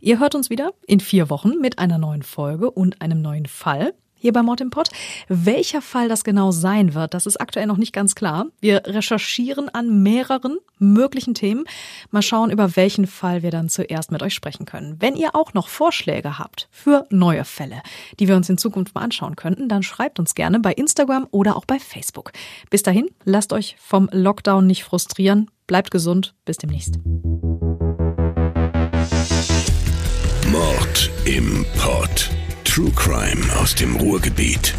Ihr 0.00 0.18
hört 0.18 0.34
uns 0.34 0.48
wieder 0.48 0.72
in 0.86 1.00
vier 1.00 1.28
Wochen 1.28 1.58
mit 1.60 1.78
einer 1.78 1.98
neuen 1.98 2.22
Folge 2.22 2.70
und 2.70 3.02
einem 3.02 3.20
neuen 3.20 3.44
Fall 3.44 3.92
hier 4.16 4.32
bei 4.32 4.42
Mord 4.42 4.60
im 4.60 4.70
Pott. 4.70 4.88
Welcher 5.28 5.82
Fall 5.82 6.08
das 6.08 6.24
genau 6.24 6.50
sein 6.50 6.94
wird, 6.94 7.14
das 7.14 7.26
ist 7.26 7.40
aktuell 7.40 7.66
noch 7.66 7.76
nicht 7.76 7.92
ganz 7.92 8.14
klar. 8.14 8.46
Wir 8.60 8.82
recherchieren 8.86 9.68
an 9.68 10.02
mehreren 10.02 10.58
möglichen 10.78 11.34
Themen. 11.34 11.64
Mal 12.10 12.22
schauen, 12.22 12.50
über 12.50 12.76
welchen 12.76 13.06
Fall 13.06 13.42
wir 13.42 13.50
dann 13.50 13.68
zuerst 13.68 14.10
mit 14.10 14.22
euch 14.22 14.34
sprechen 14.34 14.66
können. 14.66 14.96
Wenn 15.00 15.16
ihr 15.16 15.34
auch 15.34 15.54
noch 15.54 15.68
Vorschläge 15.68 16.38
habt 16.38 16.68
für 16.70 17.06
neue 17.10 17.44
Fälle, 17.44 17.82
die 18.18 18.28
wir 18.28 18.36
uns 18.36 18.48
in 18.48 18.58
Zukunft 18.58 18.94
mal 18.94 19.02
anschauen 19.02 19.36
könnten, 19.36 19.68
dann 19.68 19.82
schreibt 19.82 20.18
uns 20.18 20.34
gerne 20.34 20.60
bei 20.60 20.72
Instagram 20.72 21.26
oder 21.30 21.56
auch 21.56 21.64
bei 21.64 21.78
Facebook. 21.78 22.32
Bis 22.70 22.82
dahin, 22.82 23.08
lasst 23.24 23.52
euch 23.52 23.76
vom 23.78 24.08
Lockdown 24.12 24.66
nicht 24.66 24.84
frustrieren. 24.84 25.50
Bleibt 25.66 25.90
gesund. 25.90 26.34
Bis 26.44 26.58
demnächst. 26.58 26.98
Mord 30.50 31.10
im 31.24 31.66
Pott. 31.76 32.30
True 32.76 32.92
Crime 32.94 33.42
aus 33.58 33.74
dem 33.74 33.96
Ruhrgebiet. 33.96 34.74